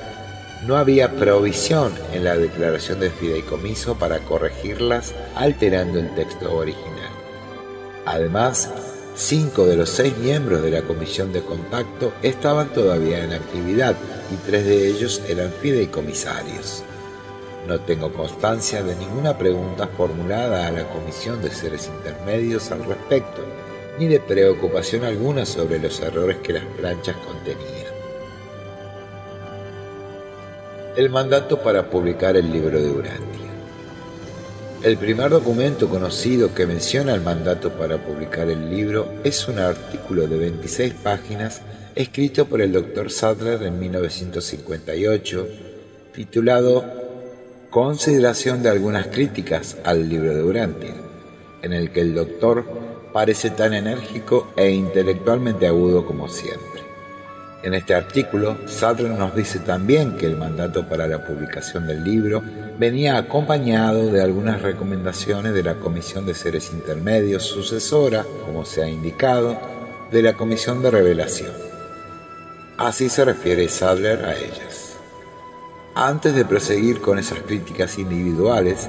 no 0.67 0.77
había 0.77 1.17
provisión 1.17 1.93
en 2.13 2.25
la 2.25 2.37
declaración 2.37 3.01
de 3.01 3.11
fideicomiso 3.11 3.97
para 3.97 4.19
corregirlas 4.21 5.15
alterando 5.35 5.99
el 5.99 6.15
texto 6.15 6.55
original. 6.55 7.11
Además, 8.05 8.71
cinco 9.15 9.67
de 9.67 9.77
los 9.77 9.91
seis 9.91 10.17
miembros 10.19 10.63
de 10.63 10.71
la 10.71 10.83
comisión 10.83 11.33
de 11.33 11.43
contacto 11.43 12.13
estaban 12.23 12.69
todavía 12.73 13.25
en 13.25 13.33
actividad 13.33 13.97
y 14.33 14.37
tres 14.47 14.67
de 14.67 14.89
ellos 14.89 15.23
eran 15.29 15.53
fideicomisarios. 15.61 16.83
No 17.67 17.81
tengo 17.81 18.13
constancia 18.13 18.83
de 18.83 18.97
ninguna 18.97 19.37
pregunta 19.37 19.87
formulada 19.87 20.67
a 20.67 20.73
la 20.73 20.89
Comisión 20.89 21.43
de 21.43 21.51
Seres 21.51 21.89
Intermedios 21.89 22.71
al 22.73 22.85
respecto, 22.85 23.43
ni 23.99 24.07
de 24.07 24.19
preocupación 24.19 25.05
alguna 25.05 25.45
sobre 25.45 25.79
los 25.79 26.01
errores 26.01 26.39
que 26.39 26.55
las 26.55 26.65
planchas 26.65 27.17
contenían. 27.17 27.80
El 31.01 31.09
mandato 31.09 31.63
para 31.63 31.89
publicar 31.89 32.37
el 32.37 32.53
libro 32.53 32.79
de 32.79 32.91
Urantia. 32.91 33.49
El 34.83 34.99
primer 34.99 35.31
documento 35.31 35.89
conocido 35.89 36.53
que 36.55 36.67
menciona 36.67 37.15
el 37.15 37.23
mandato 37.23 37.71
para 37.71 37.97
publicar 37.97 38.51
el 38.51 38.69
libro 38.69 39.09
es 39.25 39.49
un 39.49 39.61
artículo 39.61 40.27
de 40.27 40.37
26 40.37 40.93
páginas 41.03 41.63
escrito 41.95 42.45
por 42.45 42.61
el 42.61 42.73
Dr. 42.73 43.11
Sadler 43.11 43.63
en 43.63 43.79
1958, 43.79 45.49
titulado 46.13 46.85
Consideración 47.71 48.63
de 48.63 48.69
algunas 48.69 49.07
críticas 49.07 49.79
al 49.85 50.07
libro 50.07 50.35
de 50.35 50.43
Urantia, 50.43 50.97
en 51.63 51.73
el 51.73 51.93
que 51.93 52.03
el 52.03 52.15
doctor 52.15 52.67
parece 53.11 53.49
tan 53.49 53.73
enérgico 53.73 54.53
e 54.55 54.69
intelectualmente 54.69 55.67
agudo 55.67 56.05
como 56.05 56.29
siempre. 56.29 56.70
En 57.63 57.75
este 57.75 57.95
artículo, 57.95 58.57
Sadler 58.67 59.11
nos 59.11 59.35
dice 59.35 59.59
también 59.59 60.17
que 60.17 60.25
el 60.25 60.37
mandato 60.37 60.89
para 60.89 61.07
la 61.07 61.23
publicación 61.23 61.87
del 61.87 62.03
libro 62.03 62.43
venía 62.79 63.19
acompañado 63.19 64.07
de 64.07 64.23
algunas 64.23 64.63
recomendaciones 64.63 65.53
de 65.53 65.63
la 65.63 65.75
Comisión 65.75 66.25
de 66.25 66.33
Seres 66.33 66.73
Intermedios 66.73 67.45
sucesora, 67.45 68.25
como 68.47 68.65
se 68.65 68.83
ha 68.83 68.89
indicado, 68.89 69.59
de 70.11 70.23
la 70.23 70.33
Comisión 70.33 70.83
de 70.83 70.91
Revelación. 70.91 71.53
Así 72.79 73.11
se 73.11 73.27
refiere 73.27 73.69
Sadler 73.69 74.25
a 74.25 74.35
ellas. 74.35 74.97
Antes 75.95 76.35
de 76.35 76.47
proseguir 76.47 77.03
con 77.03 77.19
esas 77.19 77.41
críticas 77.41 77.99
individuales, 77.99 78.89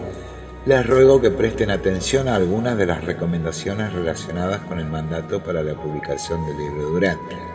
les 0.65 0.87
ruego 0.87 1.19
que 1.19 1.29
presten 1.29 1.71
atención 1.71 2.29
a 2.29 2.35
algunas 2.35 2.77
de 2.77 2.85
las 2.85 3.03
recomendaciones 3.03 3.91
relacionadas 3.91 4.61
con 4.61 4.79
el 4.79 4.85
mandato 4.85 5.43
para 5.43 5.61
la 5.61 5.73
publicación 5.73 6.45
del 6.45 6.57
libro 6.57 6.83
Durante 6.91 7.50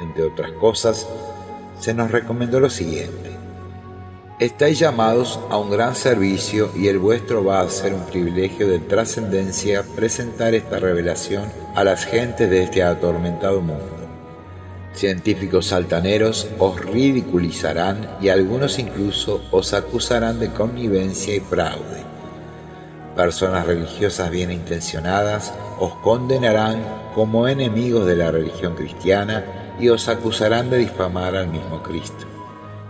entre 0.00 0.24
otras 0.24 0.52
cosas, 0.52 1.06
se 1.78 1.94
nos 1.94 2.10
recomendó 2.10 2.60
lo 2.60 2.70
siguiente. 2.70 3.30
Estáis 4.38 4.78
llamados 4.78 5.38
a 5.50 5.58
un 5.58 5.70
gran 5.70 5.94
servicio 5.94 6.70
y 6.74 6.88
el 6.88 6.98
vuestro 6.98 7.44
va 7.44 7.60
a 7.60 7.68
ser 7.68 7.92
un 7.92 8.06
privilegio 8.06 8.66
de 8.68 8.78
trascendencia 8.78 9.84
presentar 9.94 10.54
esta 10.54 10.78
revelación 10.78 11.44
a 11.74 11.84
las 11.84 12.06
gentes 12.06 12.48
de 12.48 12.62
este 12.62 12.82
atormentado 12.82 13.60
mundo. 13.60 14.00
Científicos 14.94 15.72
altaneros 15.74 16.48
os 16.58 16.80
ridiculizarán 16.80 18.16
y 18.20 18.30
algunos 18.30 18.78
incluso 18.78 19.42
os 19.50 19.74
acusarán 19.74 20.40
de 20.40 20.50
connivencia 20.50 21.36
y 21.36 21.40
fraude. 21.40 22.02
Personas 23.14 23.66
religiosas 23.66 24.30
bien 24.30 24.50
intencionadas 24.50 25.52
os 25.78 25.94
condenarán 25.96 26.82
como 27.14 27.46
enemigos 27.46 28.06
de 28.06 28.16
la 28.16 28.30
religión 28.30 28.74
cristiana 28.74 29.59
y 29.80 29.88
os 29.88 30.08
acusarán 30.08 30.70
de 30.70 30.78
difamar 30.78 31.34
al 31.34 31.48
mismo 31.48 31.82
Cristo. 31.82 32.26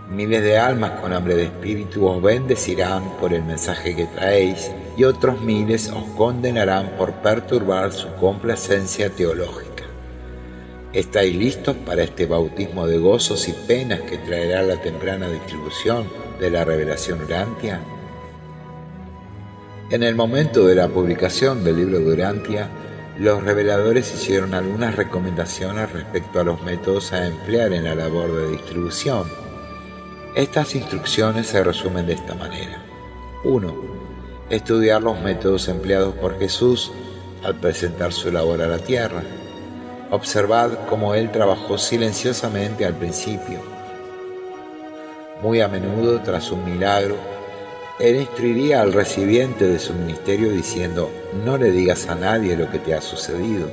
Miles 0.09 0.43
de 0.43 0.57
almas 0.57 0.99
con 0.99 1.13
hambre 1.13 1.35
de 1.35 1.43
espíritu 1.43 2.05
os 2.05 2.21
bendecirán 2.21 3.17
por 3.19 3.33
el 3.33 3.43
mensaje 3.43 3.95
que 3.95 4.07
traéis 4.07 4.71
y 4.97 5.05
otros 5.05 5.41
miles 5.41 5.89
os 5.89 6.03
condenarán 6.17 6.97
por 6.97 7.13
perturbar 7.13 7.93
su 7.93 8.13
complacencia 8.15 9.09
teológica. 9.09 9.85
¿Estáis 10.91 11.33
listos 11.33 11.77
para 11.85 12.03
este 12.03 12.25
bautismo 12.25 12.85
de 12.85 12.97
gozos 12.97 13.47
y 13.47 13.53
penas 13.53 14.01
que 14.01 14.17
traerá 14.17 14.61
la 14.61 14.81
temprana 14.81 15.29
distribución 15.29 16.05
de 16.41 16.49
la 16.49 16.65
revelación 16.65 17.21
Urantia? 17.21 17.79
En 19.89 20.03
el 20.03 20.15
momento 20.15 20.67
de 20.67 20.75
la 20.75 20.89
publicación 20.89 21.63
del 21.63 21.77
libro 21.77 21.99
de 21.99 22.11
Urantia, 22.11 22.69
los 23.17 23.43
reveladores 23.43 24.13
hicieron 24.13 24.53
algunas 24.53 24.95
recomendaciones 24.95 25.91
respecto 25.91 26.39
a 26.39 26.43
los 26.43 26.61
métodos 26.63 27.11
a 27.13 27.27
emplear 27.27 27.73
en 27.73 27.83
la 27.83 27.95
labor 27.95 28.33
de 28.35 28.49
distribución. 28.49 29.27
Estas 30.35 30.75
instrucciones 30.75 31.47
se 31.47 31.63
resumen 31.63 32.07
de 32.07 32.13
esta 32.13 32.35
manera. 32.35 32.81
1. 33.43 33.75
Estudiar 34.49 35.01
los 35.03 35.19
métodos 35.19 35.67
empleados 35.67 36.15
por 36.15 36.39
Jesús 36.39 36.91
al 37.43 37.55
presentar 37.55 38.13
su 38.13 38.31
labor 38.31 38.61
a 38.61 38.67
la 38.67 38.79
tierra. 38.79 39.23
Observad 40.09 40.87
cómo 40.87 41.15
Él 41.15 41.31
trabajó 41.31 41.77
silenciosamente 41.77 42.85
al 42.85 42.93
principio. 42.95 43.59
Muy 45.41 45.59
a 45.59 45.67
menudo, 45.67 46.21
tras 46.21 46.51
un 46.51 46.63
milagro, 46.63 47.17
él 47.99 48.15
instruiría 48.15 48.81
al 48.81 48.93
recipiente 48.93 49.67
de 49.67 49.79
su 49.79 49.93
ministerio 49.93 50.51
diciendo, 50.51 51.11
no 51.45 51.57
le 51.57 51.71
digas 51.71 52.07
a 52.07 52.15
nadie 52.15 52.55
lo 52.55 52.69
que 52.71 52.79
te 52.79 52.95
ha 52.95 53.01
sucedido. 53.01 53.69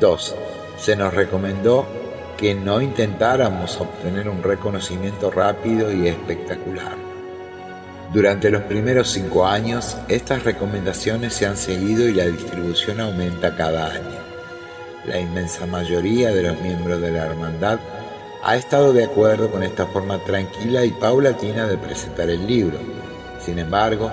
2. 0.00 0.34
Se 0.78 0.96
nos 0.96 1.12
recomendó 1.12 1.86
que 2.38 2.54
no 2.54 2.80
intentáramos 2.80 3.80
obtener 3.80 4.28
un 4.28 4.42
reconocimiento 4.42 5.30
rápido 5.30 5.92
y 5.92 6.08
espectacular. 6.08 6.96
Durante 8.12 8.50
los 8.50 8.62
primeros 8.62 9.10
cinco 9.10 9.46
años, 9.46 9.98
estas 10.08 10.44
recomendaciones 10.44 11.34
se 11.34 11.46
han 11.46 11.58
seguido 11.58 12.08
y 12.08 12.14
la 12.14 12.26
distribución 12.26 13.00
aumenta 13.00 13.54
cada 13.56 13.92
año. 13.92 14.18
La 15.04 15.18
inmensa 15.18 15.66
mayoría 15.66 16.30
de 16.30 16.44
los 16.44 16.60
miembros 16.60 17.00
de 17.02 17.10
la 17.10 17.26
hermandad 17.26 17.78
ha 18.42 18.56
estado 18.56 18.92
de 18.92 19.04
acuerdo 19.04 19.50
con 19.50 19.62
esta 19.62 19.84
forma 19.86 20.18
tranquila 20.24 20.84
y 20.84 20.92
paulatina 20.92 21.66
de 21.66 21.76
presentar 21.76 22.30
el 22.30 22.46
libro 22.46 22.78
sin 23.48 23.58
embargo, 23.58 24.10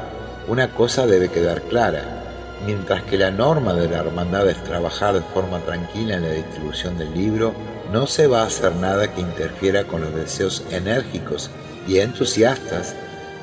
una 0.48 0.70
cosa 0.72 1.06
debe 1.06 1.28
quedar 1.28 1.64
clara. 1.64 2.56
Mientras 2.66 3.04
que 3.04 3.18
la 3.18 3.32
norma 3.32 3.74
de 3.74 3.90
la 3.90 3.98
hermandad 3.98 4.50
es 4.50 4.64
trabajar 4.64 5.14
de 5.14 5.20
forma 5.20 5.60
tranquila 5.60 6.16
en 6.16 6.22
la 6.22 6.30
distribución 6.30 6.98
del 6.98 7.14
libro, 7.14 7.54
no 7.92 8.08
se 8.08 8.28
va 8.28 8.44
a 8.44 8.46
hacer 8.46 8.74
nada 8.76 9.14
que 9.14 9.20
interfiera 9.20 9.84
con 9.84 10.00
los 10.00 10.16
deseos 10.16 10.64
enérgicos 10.72 11.52
y 11.86 12.00
entusiastas 12.00 12.96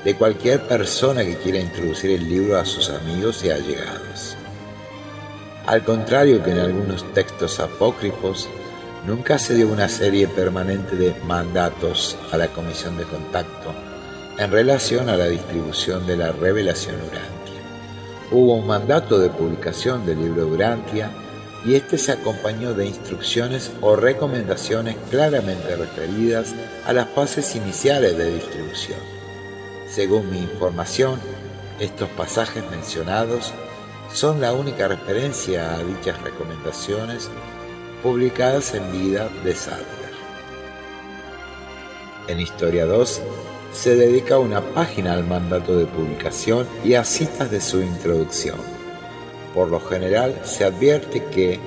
de 0.03 0.15
cualquier 0.17 0.67
persona 0.67 1.25
que 1.25 1.37
quiera 1.37 1.59
introducir 1.59 2.13
el 2.13 2.27
libro 2.27 2.59
a 2.59 2.65
sus 2.65 2.89
amigos 2.89 3.45
y 3.45 3.51
allegados. 3.51 4.35
Al 5.67 5.85
contrario 5.85 6.43
que 6.43 6.53
en 6.53 6.59
algunos 6.59 7.05
textos 7.13 7.61
apócrifos, 7.61 8.49
nunca 9.07 9.39
se 9.39 9.57
dio 9.57 9.69
una 9.69 9.91
serie 9.91 10.27
permanente 10.27 10.97
de 10.97 11.15
mandatos 11.27 12.17
a 12.33 12.39
la 12.39 12.49
comisión 12.49 12.97
de 12.97 13.05
contacto 13.05 13.92
en 14.39 14.51
relación 14.51 15.09
a 15.09 15.17
la 15.17 15.27
distribución 15.27 16.07
de 16.07 16.17
la 16.17 16.33
revelación 16.33 16.97
Urantia. 16.97 17.61
Hubo 18.31 18.55
un 18.55 18.67
mandato 18.67 19.19
de 19.19 19.29
publicación 19.29 20.07
del 20.07 20.23
libro 20.23 20.47
Urantia 20.47 21.11
y 21.65 21.75
este 21.75 21.99
se 21.99 22.13
acompañó 22.13 22.75
de 22.75 22.87
instrucciones 22.87 23.71
o 23.83 23.95
recomendaciones 23.95 24.97
claramente 25.11 25.77
referidas 25.77 26.55
a 26.87 26.93
las 26.93 27.09
fases 27.11 27.55
iniciales 27.55 28.17
de 28.17 28.35
distribución. 28.35 28.99
Según 29.89 30.31
mi 30.31 30.39
información, 30.39 31.21
estos 31.79 32.09
pasajes 32.11 32.65
mencionados 32.71 33.53
son 34.13 34.41
la 34.41 34.53
única 34.55 34.89
referencia 34.89 35.75
a 35.75 35.83
dichas 35.85 36.21
recomendaciones 36.23 37.31
publicadas 38.03 38.75
en 38.75 38.91
vida 38.93 39.29
de 39.45 39.55
Sadler. 39.55 39.87
En 42.29 42.41
Historia 42.41 42.87
2 42.87 43.21
se 43.73 43.97
dedica 43.97 44.39
una 44.39 44.61
página 44.61 45.15
al 45.15 45.25
mandato 45.25 45.77
de 45.77 45.87
publicación 45.87 46.67
y 46.85 46.95
a 46.95 47.05
citas 47.05 47.51
de 47.51 47.61
su 47.61 47.81
introducción. 47.81 48.57
Por 49.55 49.69
lo 49.69 49.81
general 49.81 50.41
se 50.45 50.65
advierte 50.65 51.25
que 51.25 51.59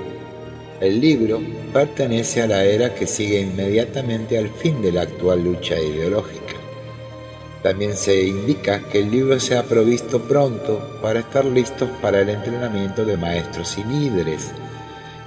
el 0.81 0.99
libro 0.99 1.41
pertenece 1.73 2.41
a 2.41 2.47
la 2.47 2.63
era 2.63 2.93
que 2.93 3.07
sigue 3.07 3.41
inmediatamente 3.41 4.37
al 4.37 4.49
fin 4.49 4.81
de 4.81 4.91
la 4.91 5.01
actual 5.03 5.43
lucha 5.43 5.79
ideológica. 5.79 6.55
También 7.63 7.95
se 7.95 8.23
indica 8.23 8.79
que 8.89 8.99
el 8.99 9.09
libro 9.09 9.39
se 9.39 9.57
ha 9.57 9.63
provisto 9.63 10.21
pronto 10.21 10.99
para 11.01 11.21
estar 11.21 11.45
listos 11.45 11.89
para 12.01 12.21
el 12.21 12.29
entrenamiento 12.29 13.05
de 13.05 13.17
maestros 13.17 13.77
y 13.77 13.83
líderes 13.83 14.51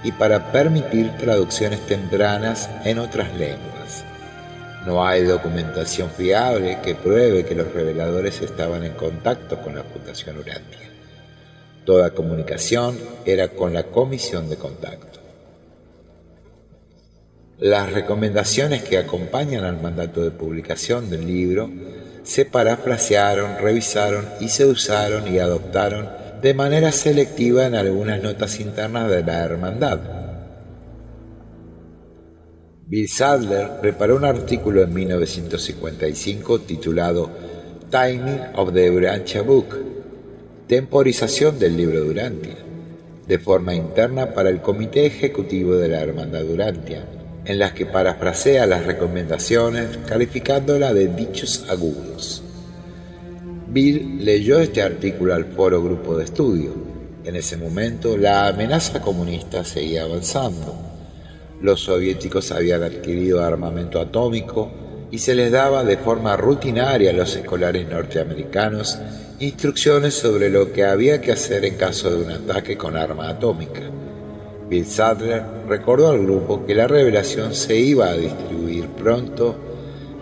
y 0.05 0.13
para 0.13 0.53
permitir 0.53 1.17
traducciones 1.17 1.81
tempranas 1.87 2.71
en 2.85 3.01
otras 3.01 3.35
lenguas. 3.37 3.78
No 4.89 5.07
hay 5.07 5.25
documentación 5.25 6.09
fiable 6.09 6.79
que 6.83 6.95
pruebe 6.95 7.45
que 7.45 7.55
los 7.55 7.71
reveladores 7.75 8.41
estaban 8.41 8.85
en 8.85 8.93
contacto 8.93 9.61
con 9.61 9.75
la 9.75 9.83
Fundación 9.83 10.39
Urantia. 10.39 10.79
Toda 11.85 12.15
comunicación 12.15 12.99
era 13.27 13.49
con 13.49 13.75
la 13.75 13.83
comisión 13.83 14.49
de 14.49 14.57
contacto. 14.57 15.21
Las 17.59 17.93
recomendaciones 17.93 18.83
que 18.83 18.97
acompañan 18.97 19.65
al 19.65 19.79
mandato 19.79 20.23
de 20.23 20.31
publicación 20.31 21.11
del 21.11 21.27
libro 21.27 21.69
se 22.23 22.47
parafrasearon, 22.47 23.59
revisaron 23.59 24.27
y 24.41 24.49
se 24.49 24.65
usaron 24.65 25.29
y 25.29 25.39
adoptaron 25.39 26.09
de 26.41 26.55
manera 26.55 26.93
selectiva 26.93 27.67
en 27.67 27.75
algunas 27.75 28.23
notas 28.23 28.59
internas 28.59 29.11
de 29.11 29.23
la 29.23 29.45
hermandad 29.45 30.28
Bill 32.91 33.07
Sadler 33.07 33.81
preparó 33.83 34.17
un 34.17 34.25
artículo 34.25 34.83
en 34.83 34.95
1955 34.95 36.61
titulado 36.61 37.31
Timing 37.91 38.41
of 38.55 38.73
the 38.73 38.91
Urantia 38.91 39.43
Book, 39.43 39.77
temporización 40.67 41.59
del 41.59 41.77
libro 41.77 42.03
Durantia, 42.03 42.57
de 43.27 43.39
forma 43.39 43.75
interna 43.75 44.33
para 44.33 44.49
el 44.49 44.63
Comité 44.63 45.05
Ejecutivo 45.05 45.75
de 45.75 45.89
la 45.89 46.01
Hermandad 46.01 46.45
Durantia, 46.45 47.05
en 47.45 47.59
las 47.59 47.73
que 47.73 47.85
parafrasea 47.85 48.65
las 48.65 48.87
recomendaciones 48.87 49.99
calificándola 50.07 50.95
de 50.95 51.09
dichos 51.09 51.67
agudos. 51.69 52.43
Bill 53.67 54.25
leyó 54.25 54.61
este 54.61 54.81
artículo 54.81 55.35
al 55.35 55.45
foro 55.45 55.83
grupo 55.83 56.17
de 56.17 56.25
estudio. 56.25 56.73
En 57.23 57.37
ese 57.37 57.59
momento 57.59 58.17
la 58.17 58.49
amenaza 58.49 59.03
comunista 59.03 59.63
seguía 59.63 60.05
avanzando. 60.05 60.88
Los 61.61 61.81
soviéticos 61.81 62.53
habían 62.53 62.83
adquirido 62.83 63.43
armamento 63.43 64.01
atómico 64.01 64.71
y 65.11 65.19
se 65.19 65.35
les 65.35 65.51
daba 65.51 65.85
de 65.85 65.97
forma 65.97 66.37
rutinaria 66.37 67.11
a 67.11 67.15
los 67.15 67.35
escolares 67.35 67.89
norteamericanos 67.89 68.99
instrucciones 69.41 70.15
sobre 70.15 70.51
lo 70.51 70.73
que 70.73 70.85
había 70.85 71.21
que 71.21 71.33
hacer 71.33 71.65
en 71.65 71.77
caso 71.77 72.11
de 72.11 72.25
un 72.25 72.31
ataque 72.31 72.77
con 72.77 72.97
arma 72.97 73.29
atómica. 73.29 73.83
Bill 74.69 74.87
Sadler 74.87 75.43
recordó 75.69 76.11
al 76.11 76.21
grupo 76.21 76.67
que 76.67 76.75
la 76.75 76.87
revelación 76.87 77.55
se 77.55 77.77
iba 77.77 78.09
a 78.09 78.17
distribuir 78.17 78.87
pronto 78.89 79.57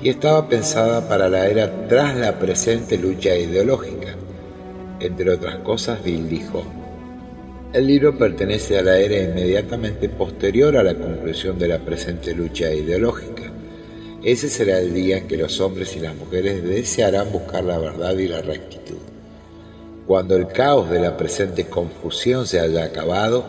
y 0.02 0.10
estaba 0.10 0.48
pensada 0.48 1.08
para 1.08 1.28
la 1.28 1.48
era 1.48 1.88
tras 1.88 2.16
la 2.16 2.38
presente 2.38 2.98
lucha 2.98 3.34
ideológica. 3.34 4.14
Entre 5.00 5.30
otras 5.30 5.56
cosas, 5.56 6.02
Bill 6.04 6.28
dijo, 6.28 6.62
el 7.72 7.86
libro 7.86 8.16
pertenece 8.16 8.78
a 8.78 8.82
la 8.82 8.98
era 8.98 9.22
inmediatamente 9.22 10.08
posterior 10.08 10.76
a 10.76 10.82
la 10.82 10.94
conclusión 10.94 11.58
de 11.58 11.68
la 11.68 11.78
presente 11.78 12.34
lucha 12.34 12.72
ideológica. 12.72 13.52
Ese 14.22 14.48
será 14.48 14.78
el 14.78 14.94
día 14.94 15.18
en 15.18 15.28
que 15.28 15.36
los 15.36 15.60
hombres 15.60 15.94
y 15.96 16.00
las 16.00 16.14
mujeres 16.14 16.64
desearán 16.64 17.30
buscar 17.30 17.64
la 17.64 17.78
verdad 17.78 18.16
y 18.16 18.28
la 18.28 18.40
rectitud. 18.40 18.96
Cuando 20.06 20.36
el 20.36 20.46
caos 20.46 20.88
de 20.90 21.00
la 21.00 21.16
presente 21.16 21.66
confusión 21.66 22.46
se 22.46 22.60
haya 22.60 22.84
acabado, 22.84 23.44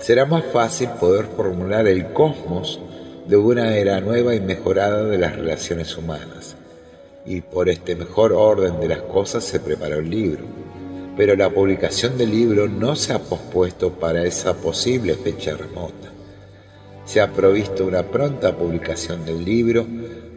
será 0.00 0.24
más 0.24 0.44
fácil 0.46 0.88
poder 0.98 1.26
formular 1.26 1.86
el 1.86 2.12
cosmos 2.12 2.80
de 3.28 3.36
una 3.36 3.76
era 3.76 4.00
nueva 4.00 4.34
y 4.34 4.40
mejorada 4.40 5.04
de 5.04 5.18
las 5.18 5.36
relaciones 5.36 5.96
humanas. 5.96 6.56
Y 7.24 7.42
por 7.42 7.68
este 7.68 7.94
mejor 7.94 8.32
orden 8.32 8.80
de 8.80 8.88
las 8.88 9.02
cosas 9.02 9.44
se 9.44 9.60
preparó 9.60 9.98
el 9.98 10.10
libro. 10.10 10.44
Pero 11.20 11.36
la 11.36 11.50
publicación 11.50 12.16
del 12.16 12.30
libro 12.30 12.66
no 12.66 12.96
se 12.96 13.12
ha 13.12 13.18
pospuesto 13.18 13.90
para 13.90 14.24
esa 14.24 14.54
posible 14.54 15.16
fecha 15.16 15.54
remota. 15.54 16.08
Se 17.04 17.20
ha 17.20 17.30
provisto 17.30 17.84
una 17.84 18.04
pronta 18.04 18.56
publicación 18.56 19.26
del 19.26 19.44
libro 19.44 19.86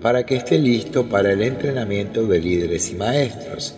para 0.02 0.26
que 0.26 0.36
esté 0.36 0.58
listo 0.58 1.08
para 1.08 1.32
el 1.32 1.41
entrenamiento 1.41 2.28
de 2.28 2.41
líderes 2.41 2.91
y 2.91 2.96
maestros 2.96 3.76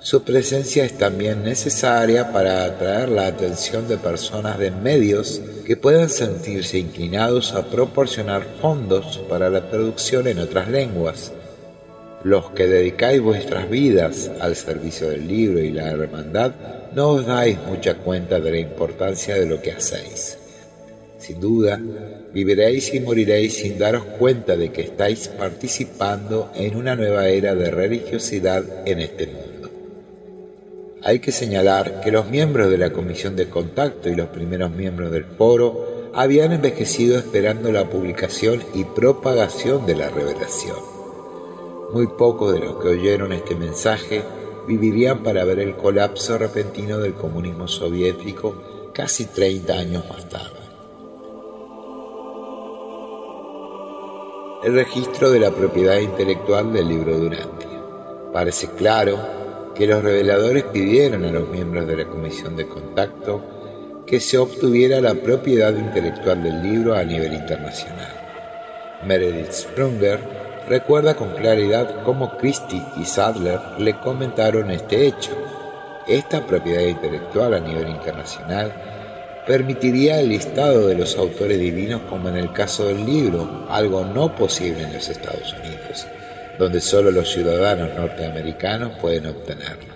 su 0.00 0.22
presencia 0.22 0.84
es 0.84 0.96
también 0.96 1.42
necesaria 1.42 2.32
para 2.32 2.64
atraer 2.64 3.08
la 3.08 3.26
atención 3.26 3.88
de 3.88 3.96
personas 3.96 4.56
de 4.56 4.70
medios 4.70 5.42
que 5.66 5.76
puedan 5.76 6.08
sentirse 6.08 6.78
inclinados 6.78 7.52
a 7.52 7.66
proporcionar 7.66 8.46
fondos 8.62 9.20
para 9.28 9.50
la 9.50 9.68
traducción 9.68 10.28
en 10.28 10.38
otras 10.38 10.68
lenguas. 10.68 11.32
Los 12.24 12.50
que 12.50 12.66
dedicáis 12.66 13.20
vuestras 13.20 13.70
vidas 13.70 14.30
al 14.40 14.56
servicio 14.56 15.08
del 15.08 15.28
libro 15.28 15.60
y 15.60 15.70
la 15.70 15.90
hermandad 15.90 16.52
no 16.94 17.10
os 17.10 17.26
dais 17.26 17.58
mucha 17.68 17.94
cuenta 17.94 18.40
de 18.40 18.50
la 18.50 18.58
importancia 18.58 19.36
de 19.36 19.46
lo 19.46 19.62
que 19.62 19.70
hacéis. 19.70 20.36
Sin 21.18 21.40
duda, 21.40 21.80
viviréis 22.32 22.92
y 22.92 23.00
moriréis 23.00 23.58
sin 23.58 23.78
daros 23.78 24.04
cuenta 24.18 24.56
de 24.56 24.72
que 24.72 24.82
estáis 24.82 25.28
participando 25.28 26.50
en 26.56 26.76
una 26.76 26.96
nueva 26.96 27.28
era 27.28 27.54
de 27.54 27.70
religiosidad 27.70 28.64
en 28.84 29.00
este 29.00 29.26
mundo. 29.26 29.70
Hay 31.04 31.20
que 31.20 31.30
señalar 31.30 32.00
que 32.00 32.10
los 32.10 32.28
miembros 32.28 32.68
de 32.70 32.78
la 32.78 32.92
comisión 32.92 33.36
de 33.36 33.48
contacto 33.48 34.08
y 34.08 34.16
los 34.16 34.28
primeros 34.28 34.72
miembros 34.72 35.12
del 35.12 35.24
foro 35.24 36.10
habían 36.14 36.52
envejecido 36.52 37.16
esperando 37.16 37.70
la 37.70 37.88
publicación 37.88 38.60
y 38.74 38.82
propagación 38.82 39.86
de 39.86 39.94
la 39.94 40.08
revelación. 40.10 40.97
Muy 41.92 42.06
pocos 42.06 42.52
de 42.52 42.60
los 42.60 42.76
que 42.76 42.88
oyeron 42.88 43.32
este 43.32 43.54
mensaje 43.54 44.22
vivirían 44.66 45.22
para 45.22 45.44
ver 45.44 45.58
el 45.58 45.74
colapso 45.74 46.36
repentino 46.36 46.98
del 46.98 47.14
comunismo 47.14 47.66
soviético 47.66 48.54
casi 48.92 49.24
30 49.24 49.72
años 49.72 50.04
más 50.06 50.28
tarde. 50.28 50.58
El 54.62 54.74
registro 54.74 55.30
de 55.30 55.40
la 55.40 55.50
propiedad 55.50 55.98
intelectual 55.98 56.74
del 56.74 56.88
libro 56.88 57.16
Durantia. 57.16 57.82
Parece 58.34 58.68
claro 58.72 59.16
que 59.74 59.86
los 59.86 60.02
reveladores 60.02 60.64
pidieron 60.64 61.24
a 61.24 61.30
los 61.30 61.48
miembros 61.48 61.86
de 61.86 61.96
la 61.96 62.08
comisión 62.08 62.54
de 62.54 62.68
contacto 62.68 63.40
que 64.04 64.20
se 64.20 64.36
obtuviera 64.36 65.00
la 65.00 65.14
propiedad 65.14 65.74
intelectual 65.74 66.42
del 66.42 66.62
libro 66.62 66.94
a 66.94 67.04
nivel 67.04 67.32
internacional. 67.32 68.12
Meredith 69.06 69.52
Sprunger 69.52 70.37
recuerda 70.68 71.14
con 71.14 71.30
claridad 71.30 72.02
cómo 72.04 72.36
Christie 72.36 72.82
y 72.96 73.04
Sadler 73.04 73.60
le 73.78 73.94
comentaron 73.94 74.70
este 74.70 75.06
hecho. 75.06 75.32
Esta 76.06 76.46
propiedad 76.46 76.82
intelectual 76.82 77.54
a 77.54 77.60
nivel 77.60 77.88
internacional 77.88 78.72
permitiría 79.46 80.20
el 80.20 80.28
listado 80.28 80.86
de 80.86 80.94
los 80.94 81.16
autores 81.16 81.58
divinos 81.58 82.02
como 82.08 82.28
en 82.28 82.36
el 82.36 82.52
caso 82.52 82.86
del 82.86 83.04
libro, 83.04 83.66
algo 83.68 84.04
no 84.04 84.34
posible 84.34 84.82
en 84.82 84.92
los 84.92 85.08
Estados 85.08 85.54
Unidos 85.54 86.06
donde 86.58 86.80
solo 86.80 87.10
los 87.10 87.30
ciudadanos 87.30 87.94
norteamericanos 87.94 88.98
pueden 89.00 89.26
obtenerlo. 89.26 89.94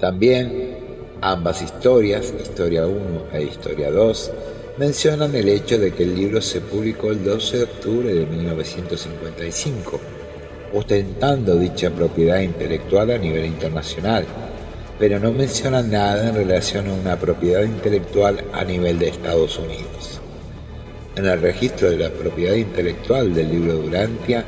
También 0.00 0.78
ambas 1.20 1.62
historias, 1.62 2.32
Historia 2.40 2.86
1 2.86 3.26
e 3.32 3.42
Historia 3.42 3.90
2, 3.90 4.30
mencionan 4.78 5.34
el 5.34 5.48
hecho 5.48 5.78
de 5.78 5.92
que 5.92 6.04
el 6.04 6.14
libro 6.14 6.40
se 6.40 6.60
publicó 6.60 7.10
el 7.10 7.22
12 7.22 7.58
de 7.58 7.64
octubre 7.64 8.14
de 8.14 8.26
1955, 8.26 10.00
ostentando 10.72 11.56
dicha 11.56 11.90
propiedad 11.90 12.40
intelectual 12.40 13.10
a 13.10 13.18
nivel 13.18 13.44
internacional, 13.44 14.24
pero 14.98 15.18
no 15.18 15.30
mencionan 15.32 15.90
nada 15.90 16.28
en 16.28 16.34
relación 16.34 16.88
a 16.88 16.94
una 16.94 17.18
propiedad 17.18 17.62
intelectual 17.62 18.44
a 18.52 18.64
nivel 18.64 18.98
de 18.98 19.08
Estados 19.08 19.58
Unidos. 19.58 20.20
En 21.16 21.26
el 21.26 21.42
registro 21.42 21.90
de 21.90 21.98
la 21.98 22.10
propiedad 22.10 22.54
intelectual 22.54 23.34
del 23.34 23.50
libro 23.50 23.74
Durantia 23.74 24.44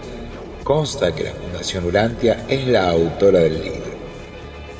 consta 0.63 1.15
que 1.15 1.25
la 1.25 1.33
Fundación 1.33 1.85
Urantia 1.85 2.47
es 2.49 2.67
la 2.67 2.89
autora 2.89 3.41
del 3.41 3.63
libro. 3.63 3.95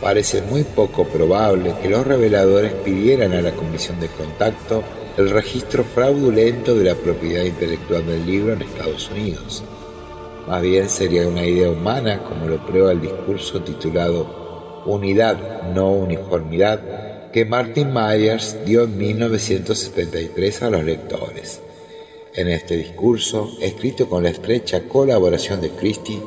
Parece 0.01 0.41
muy 0.43 0.63
poco 0.63 1.05
probable 1.07 1.75
que 1.83 1.91
los 1.91 2.07
reveladores 2.07 2.73
pidieran 2.73 3.33
a 3.33 3.43
la 3.43 3.53
Comisión 3.53 4.01
de 4.01 4.09
Contacto 4.09 4.83
el 5.17 5.31
registro 5.31 5.85
fraudulento 5.85 6.75
de 6.75 6.85
la 6.85 6.95
propiedad 6.97 7.45
intelectual 7.45 8.05
del 8.05 8.27
libro 8.27 8.53
en 8.53 8.63
Estados 8.63 9.11
Unidos. 9.11 9.63
Más 10.49 10.61
bien 10.61 10.89
sería 10.89 11.29
una 11.29 11.47
idea 11.47 11.71
humana, 11.71 12.23
como 12.25 12.47
lo 12.49 12.65
prueba 12.67 12.91
el 12.91 13.01
discurso 13.01 13.63
titulado 13.63 14.83
Unidad, 14.87 15.71
no 15.73 15.93
uniformidad, 15.93 17.31
que 17.33 17.45
Martin 17.45 17.93
Myers 17.93 18.57
dio 18.67 18.85
en 18.85 18.99
1973 18.99 20.63
a 20.63 20.71
los 20.71 20.85
lectores. 20.85 21.61
En 22.35 22.49
este 22.49 22.77
discurso, 22.77 23.51
escrito 23.61 24.09
con 24.09 24.25
la 24.25 24.31
estrecha 24.31 24.83
colaboración 24.83 25.61
de 25.61 25.71
Christie, 25.71 26.21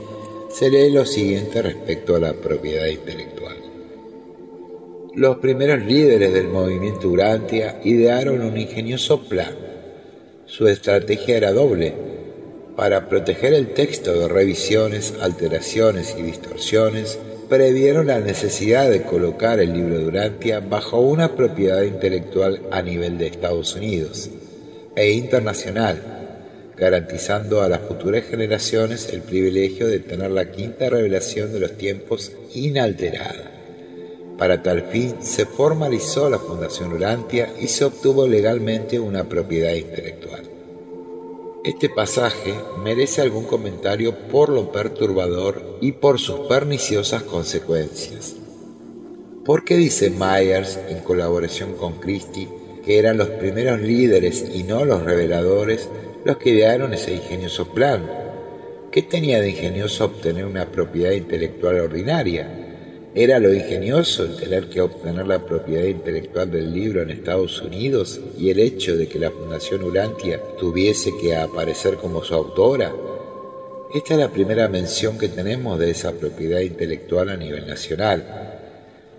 se 0.49 0.69
lee 0.69 0.89
lo 0.91 1.05
siguiente 1.05 1.61
respecto 1.61 2.15
a 2.15 2.19
la 2.19 2.33
propiedad 2.33 2.87
intelectual. 2.87 3.56
Los 5.17 5.37
primeros 5.37 5.83
líderes 5.83 6.31
del 6.31 6.47
movimiento 6.47 7.09
Urantia 7.09 7.79
idearon 7.83 8.39
un 8.41 8.55
ingenioso 8.55 9.23
plan. 9.23 9.51
Su 10.45 10.67
estrategia 10.67 11.37
era 11.37 11.53
doble. 11.53 11.95
Para 12.75 13.09
proteger 13.09 13.55
el 13.55 13.73
texto 13.73 14.13
de 14.13 14.27
revisiones, 14.27 15.15
alteraciones 15.19 16.15
y 16.19 16.21
distorsiones, 16.21 17.17
previeron 17.49 18.05
la 18.05 18.19
necesidad 18.19 18.91
de 18.91 19.01
colocar 19.01 19.59
el 19.59 19.73
libro 19.73 19.97
de 19.97 20.05
Urantia 20.05 20.59
bajo 20.59 20.99
una 20.99 21.35
propiedad 21.35 21.81
intelectual 21.81 22.61
a 22.69 22.83
nivel 22.83 23.17
de 23.17 23.25
Estados 23.25 23.75
Unidos 23.75 24.29
e 24.95 25.13
internacional, 25.13 25.99
garantizando 26.77 27.63
a 27.63 27.69
las 27.69 27.81
futuras 27.81 28.23
generaciones 28.23 29.11
el 29.11 29.21
privilegio 29.21 29.87
de 29.87 29.97
tener 29.97 30.29
la 30.29 30.51
quinta 30.51 30.91
revelación 30.91 31.51
de 31.53 31.61
los 31.61 31.75
tiempos 31.75 32.33
inalterada. 32.53 33.56
Para 34.37 34.61
tal 34.61 34.83
fin 34.83 35.15
se 35.21 35.45
formalizó 35.45 36.29
la 36.29 36.39
Fundación 36.39 36.93
Urantia 36.93 37.53
y 37.59 37.67
se 37.67 37.85
obtuvo 37.85 38.27
legalmente 38.27 38.99
una 38.99 39.23
propiedad 39.23 39.73
intelectual. 39.73 40.43
Este 41.63 41.89
pasaje 41.89 42.53
merece 42.83 43.21
algún 43.21 43.45
comentario 43.45 44.15
por 44.29 44.49
lo 44.49 44.71
perturbador 44.71 45.79
y 45.81 45.93
por 45.93 46.19
sus 46.19 46.41
perniciosas 46.41 47.23
consecuencias. 47.23 48.35
¿Por 49.43 49.65
qué 49.65 49.75
dice 49.75 50.09
Myers, 50.09 50.79
en 50.87 50.99
colaboración 50.99 51.73
con 51.73 51.99
Christie, 51.99 52.47
que 52.87 52.99
eran 52.99 53.17
los 53.17 53.27
primeros 53.27 53.81
líderes 53.81 54.45
y 54.53 54.63
no 54.63 54.85
los 54.85 55.03
reveladores 55.03 55.89
los 56.23 56.37
que 56.37 56.51
idearon 56.51 56.93
ese 56.93 57.13
ingenioso 57.13 57.73
plan. 57.73 58.09
¿Qué 58.91 59.01
tenía 59.01 59.41
de 59.41 59.49
ingenioso 59.49 60.05
obtener 60.05 60.45
una 60.45 60.71
propiedad 60.71 61.11
intelectual 61.11 61.79
ordinaria? 61.79 62.66
¿Era 63.19 63.39
lo 63.39 63.51
ingenioso 63.51 64.25
el 64.25 64.35
tener 64.35 64.69
que 64.69 64.79
obtener 64.79 65.25
la 65.25 65.39
propiedad 65.39 65.85
intelectual 65.85 66.51
del 66.51 66.71
libro 66.71 67.01
en 67.01 67.09
Estados 67.09 67.59
Unidos 67.63 68.21
y 68.37 68.51
el 68.51 68.59
hecho 68.59 68.95
de 68.95 69.07
que 69.07 69.17
la 69.17 69.31
Fundación 69.31 69.81
Urantia 69.81 70.39
tuviese 70.59 71.11
que 71.19 71.35
aparecer 71.35 71.95
como 71.95 72.23
su 72.23 72.35
autora? 72.35 72.93
Esta 73.91 74.13
es 74.13 74.19
la 74.19 74.29
primera 74.29 74.67
mención 74.67 75.17
que 75.17 75.29
tenemos 75.29 75.79
de 75.79 75.89
esa 75.89 76.11
propiedad 76.11 76.59
intelectual 76.59 77.29
a 77.29 77.37
nivel 77.37 77.65
nacional. 77.65 78.23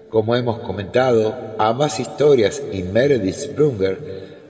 Como 0.09 0.37
hemos 0.37 0.61
comentado, 0.61 1.35
ambas 1.59 1.99
historias 1.99 2.63
y 2.73 2.85
Meredith 2.85 3.35
Sprunger 3.35 3.99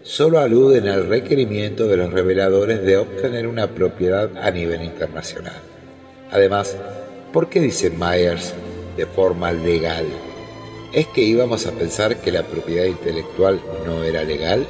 solo 0.03 0.41
aluden 0.41 0.89
al 0.89 1.09
requerimiento 1.09 1.89
de 1.89 1.97
los 1.97 2.13
reveladores 2.13 2.83
de 2.83 2.99
obtener 2.99 3.47
una 3.47 3.69
propiedad 3.69 4.29
a 4.37 4.51
nivel 4.51 4.83
internacional. 4.85 5.57
Además, 6.31 6.77
¿por 7.33 7.49
qué 7.49 7.61
dice 7.61 7.89
Myers 7.89 8.53
de 8.99 9.07
forma 9.07 9.53
legal? 9.53 10.05
¿Es 10.93 11.07
que 11.07 11.23
íbamos 11.23 11.67
a 11.67 11.73
pensar 11.73 12.21
que 12.21 12.33
la 12.33 12.43
propiedad 12.43 12.85
intelectual 12.85 13.61
no 13.87 14.03
era 14.03 14.25
legal? 14.25 14.67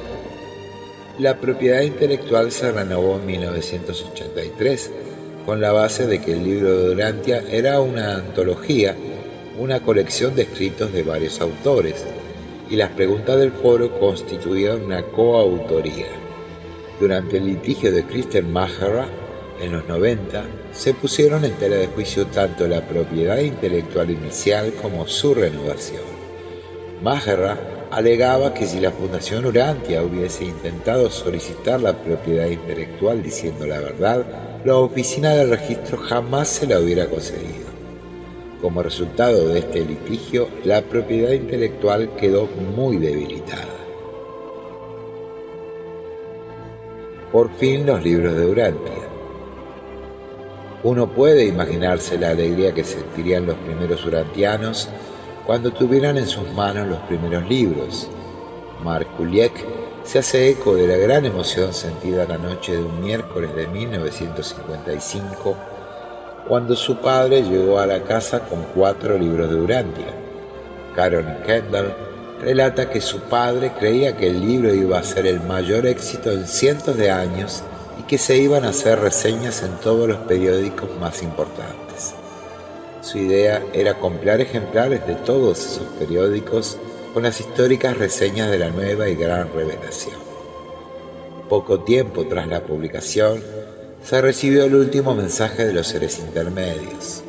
La 1.17 1.37
propiedad 1.37 1.81
intelectual 1.81 2.51
se 2.51 2.71
renovó 2.71 3.17
en 3.17 3.25
1983 3.25 4.91
con 5.45 5.59
la 5.59 5.71
base 5.71 6.05
de 6.05 6.21
que 6.21 6.33
el 6.33 6.43
libro 6.43 6.77
de 6.77 6.87
Durantia 6.89 7.43
era 7.49 7.81
una 7.81 8.15
antología, 8.15 8.95
una 9.57 9.81
colección 9.81 10.35
de 10.35 10.43
escritos 10.43 10.93
de 10.93 11.03
varios 11.03 11.41
autores, 11.41 12.05
y 12.69 12.75
las 12.75 12.91
preguntas 12.91 13.39
del 13.39 13.51
foro 13.51 13.99
constituían 13.99 14.83
una 14.83 15.01
coautoría. 15.01 16.05
Durante 16.99 17.37
el 17.37 17.47
litigio 17.47 17.91
de 17.91 18.03
Christian 18.03 18.53
Maherra, 18.53 19.07
en 19.59 19.71
los 19.71 19.87
90, 19.87 20.43
se 20.79 20.93
pusieron 20.93 21.43
en 21.43 21.55
tela 21.55 21.75
de 21.75 21.87
juicio 21.87 22.27
tanto 22.27 22.65
la 22.65 22.79
propiedad 22.87 23.39
intelectual 23.39 24.11
inicial 24.11 24.71
como 24.81 25.05
su 25.09 25.33
renovación. 25.33 26.03
Maherra 27.03 27.57
alegaba 27.91 28.53
que 28.53 28.65
si 28.65 28.79
la 28.79 28.91
Fundación 28.91 29.45
Urantia 29.45 30.01
hubiese 30.01 30.45
intentado 30.45 31.09
solicitar 31.09 31.81
la 31.81 31.97
propiedad 31.97 32.47
intelectual 32.47 33.21
diciendo 33.21 33.67
la 33.67 33.81
verdad, 33.81 34.23
la 34.63 34.77
oficina 34.77 35.31
del 35.31 35.49
registro 35.49 35.97
jamás 35.97 36.47
se 36.47 36.65
la 36.65 36.79
hubiera 36.79 37.07
concedido. 37.07 37.67
Como 38.61 38.81
resultado 38.81 39.49
de 39.49 39.59
este 39.59 39.83
litigio, 39.83 40.47
la 40.63 40.81
propiedad 40.81 41.33
intelectual 41.33 42.15
quedó 42.15 42.47
muy 42.73 42.95
debilitada. 42.95 43.67
Por 47.33 47.53
fin 47.57 47.85
los 47.85 48.01
libros 48.01 48.33
de 48.33 48.45
Urantia. 48.45 49.08
Uno 50.83 51.07
puede 51.07 51.45
imaginarse 51.45 52.17
la 52.17 52.29
alegría 52.29 52.73
que 52.73 52.85
sentirían 52.85 53.45
los 53.45 53.57
primeros 53.57 54.05
urantianos 54.05 54.87
cuando 55.45 55.71
tuvieran 55.71 56.17
en 56.17 56.27
sus 56.27 56.49
manos 56.53 56.87
los 56.87 56.99
primeros 56.99 57.47
libros. 57.49 58.07
Mark 58.83 59.07
Kuliek 59.17 59.51
se 60.05 60.19
hace 60.19 60.49
eco 60.49 60.75
de 60.75 60.87
la 60.87 60.95
gran 60.95 61.25
emoción 61.25 61.73
sentida 61.73 62.25
la 62.25 62.37
noche 62.37 62.77
de 62.77 62.83
un 62.83 63.01
miércoles 63.01 63.53
de 63.55 63.67
1955 63.67 65.57
cuando 66.47 66.75
su 66.77 66.95
padre 66.97 67.43
llegó 67.43 67.79
a 67.79 67.85
la 67.85 68.01
casa 68.03 68.39
con 68.39 68.63
cuatro 68.73 69.17
libros 69.17 69.49
de 69.49 69.55
Urantia. 69.55 70.13
Karen 70.95 71.39
Kendall 71.45 71.93
relata 72.41 72.89
que 72.89 73.01
su 73.01 73.19
padre 73.19 73.73
creía 73.77 74.15
que 74.15 74.27
el 74.27 74.39
libro 74.39 74.73
iba 74.73 74.97
a 74.97 75.03
ser 75.03 75.27
el 75.27 75.41
mayor 75.41 75.85
éxito 75.85 76.31
en 76.31 76.47
cientos 76.47 76.95
de 76.95 77.11
años 77.11 77.63
y 77.99 78.03
que 78.03 78.17
se 78.17 78.37
iban 78.37 78.63
a 78.63 78.69
hacer 78.69 78.99
reseñas 78.99 79.61
en 79.61 79.77
todos 79.77 80.07
los 80.07 80.19
periódicos 80.19 80.89
más 80.99 81.21
importantes. 81.21 82.13
Su 83.01 83.17
idea 83.17 83.61
era 83.73 83.99
comprar 83.99 84.39
ejemplares 84.39 85.05
de 85.05 85.15
todos 85.15 85.59
esos 85.65 85.87
periódicos 85.99 86.77
con 87.13 87.23
las 87.23 87.39
históricas 87.41 87.97
reseñas 87.97 88.49
de 88.49 88.59
la 88.59 88.69
nueva 88.69 89.09
y 89.09 89.15
gran 89.15 89.51
revelación. 89.53 90.15
Poco 91.49 91.81
tiempo 91.81 92.25
tras 92.27 92.47
la 92.47 92.61
publicación, 92.61 93.43
se 94.03 94.21
recibió 94.21 94.63
el 94.63 94.75
último 94.75 95.13
mensaje 95.13 95.65
de 95.65 95.73
los 95.73 95.87
seres 95.87 96.19
intermedios. 96.19 97.23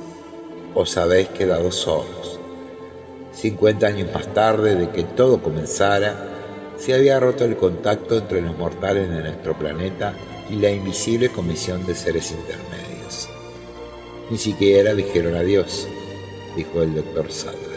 Os 0.75 0.97
habéis 0.97 1.29
quedado 1.31 1.73
solos. 1.73 2.39
50 3.33 3.87
años 3.87 4.09
más 4.14 4.33
tarde 4.35 4.77
de 4.77 4.91
que 4.91 5.03
todo 5.03 5.43
comenzara, 5.43 6.14
se 6.77 6.95
había 6.95 7.18
roto 7.18 7.45
el 7.45 7.57
contacto 7.57 8.18
entre 8.18 8.41
los 8.41 8.57
mortales 8.57 9.11
de 9.11 9.21
nuestro 9.21 9.59
planeta 9.59 10.14
y 10.51 10.57
la 10.57 10.71
invisible 10.71 11.29
comisión 11.29 11.87
de 11.87 11.95
seres 11.95 12.33
intermedios. 12.33 13.29
Ni 14.31 14.39
siquiera 14.39 14.95
dijeron 14.95 15.37
adiós, 15.37 15.89
dijo 16.57 16.83
el 16.83 16.95
doctor 16.95 17.31
Sadler. 17.31 17.70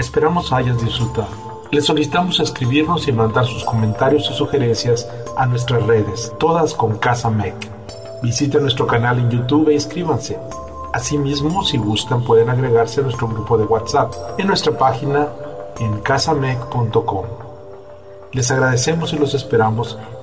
Esperamos 0.00 0.50
hayas 0.52 0.80
disfrutado. 0.80 1.28
Les 1.70 1.84
solicitamos 1.84 2.40
escribirnos 2.40 3.06
y 3.06 3.12
mandar 3.12 3.44
sus 3.44 3.64
comentarios 3.64 4.30
y 4.30 4.34
sugerencias 4.34 5.06
a 5.36 5.46
nuestras 5.46 5.82
redes, 5.86 6.32
todas 6.38 6.74
con 6.74 6.96
Casa 6.98 7.28
Mec. 7.28 7.54
Visiten 8.22 8.62
nuestro 8.62 8.86
canal 8.86 9.18
en 9.18 9.30
YouTube 9.30 9.68
e 9.68 9.74
inscríbanse. 9.74 10.38
Asimismo, 10.92 11.62
si 11.64 11.76
gustan, 11.76 12.24
pueden 12.24 12.50
agregarse 12.50 13.00
a 13.00 13.04
nuestro 13.04 13.28
grupo 13.28 13.58
de 13.58 13.64
WhatsApp 13.64 14.12
en 14.38 14.46
nuestra 14.46 14.76
página 14.76 15.28
en 15.78 16.00
casamec.com. 16.00 17.26
Les 18.32 18.50
agradecemos 18.50 19.12
y 19.12 19.18
los 19.18 19.34
esperamos 19.34 19.98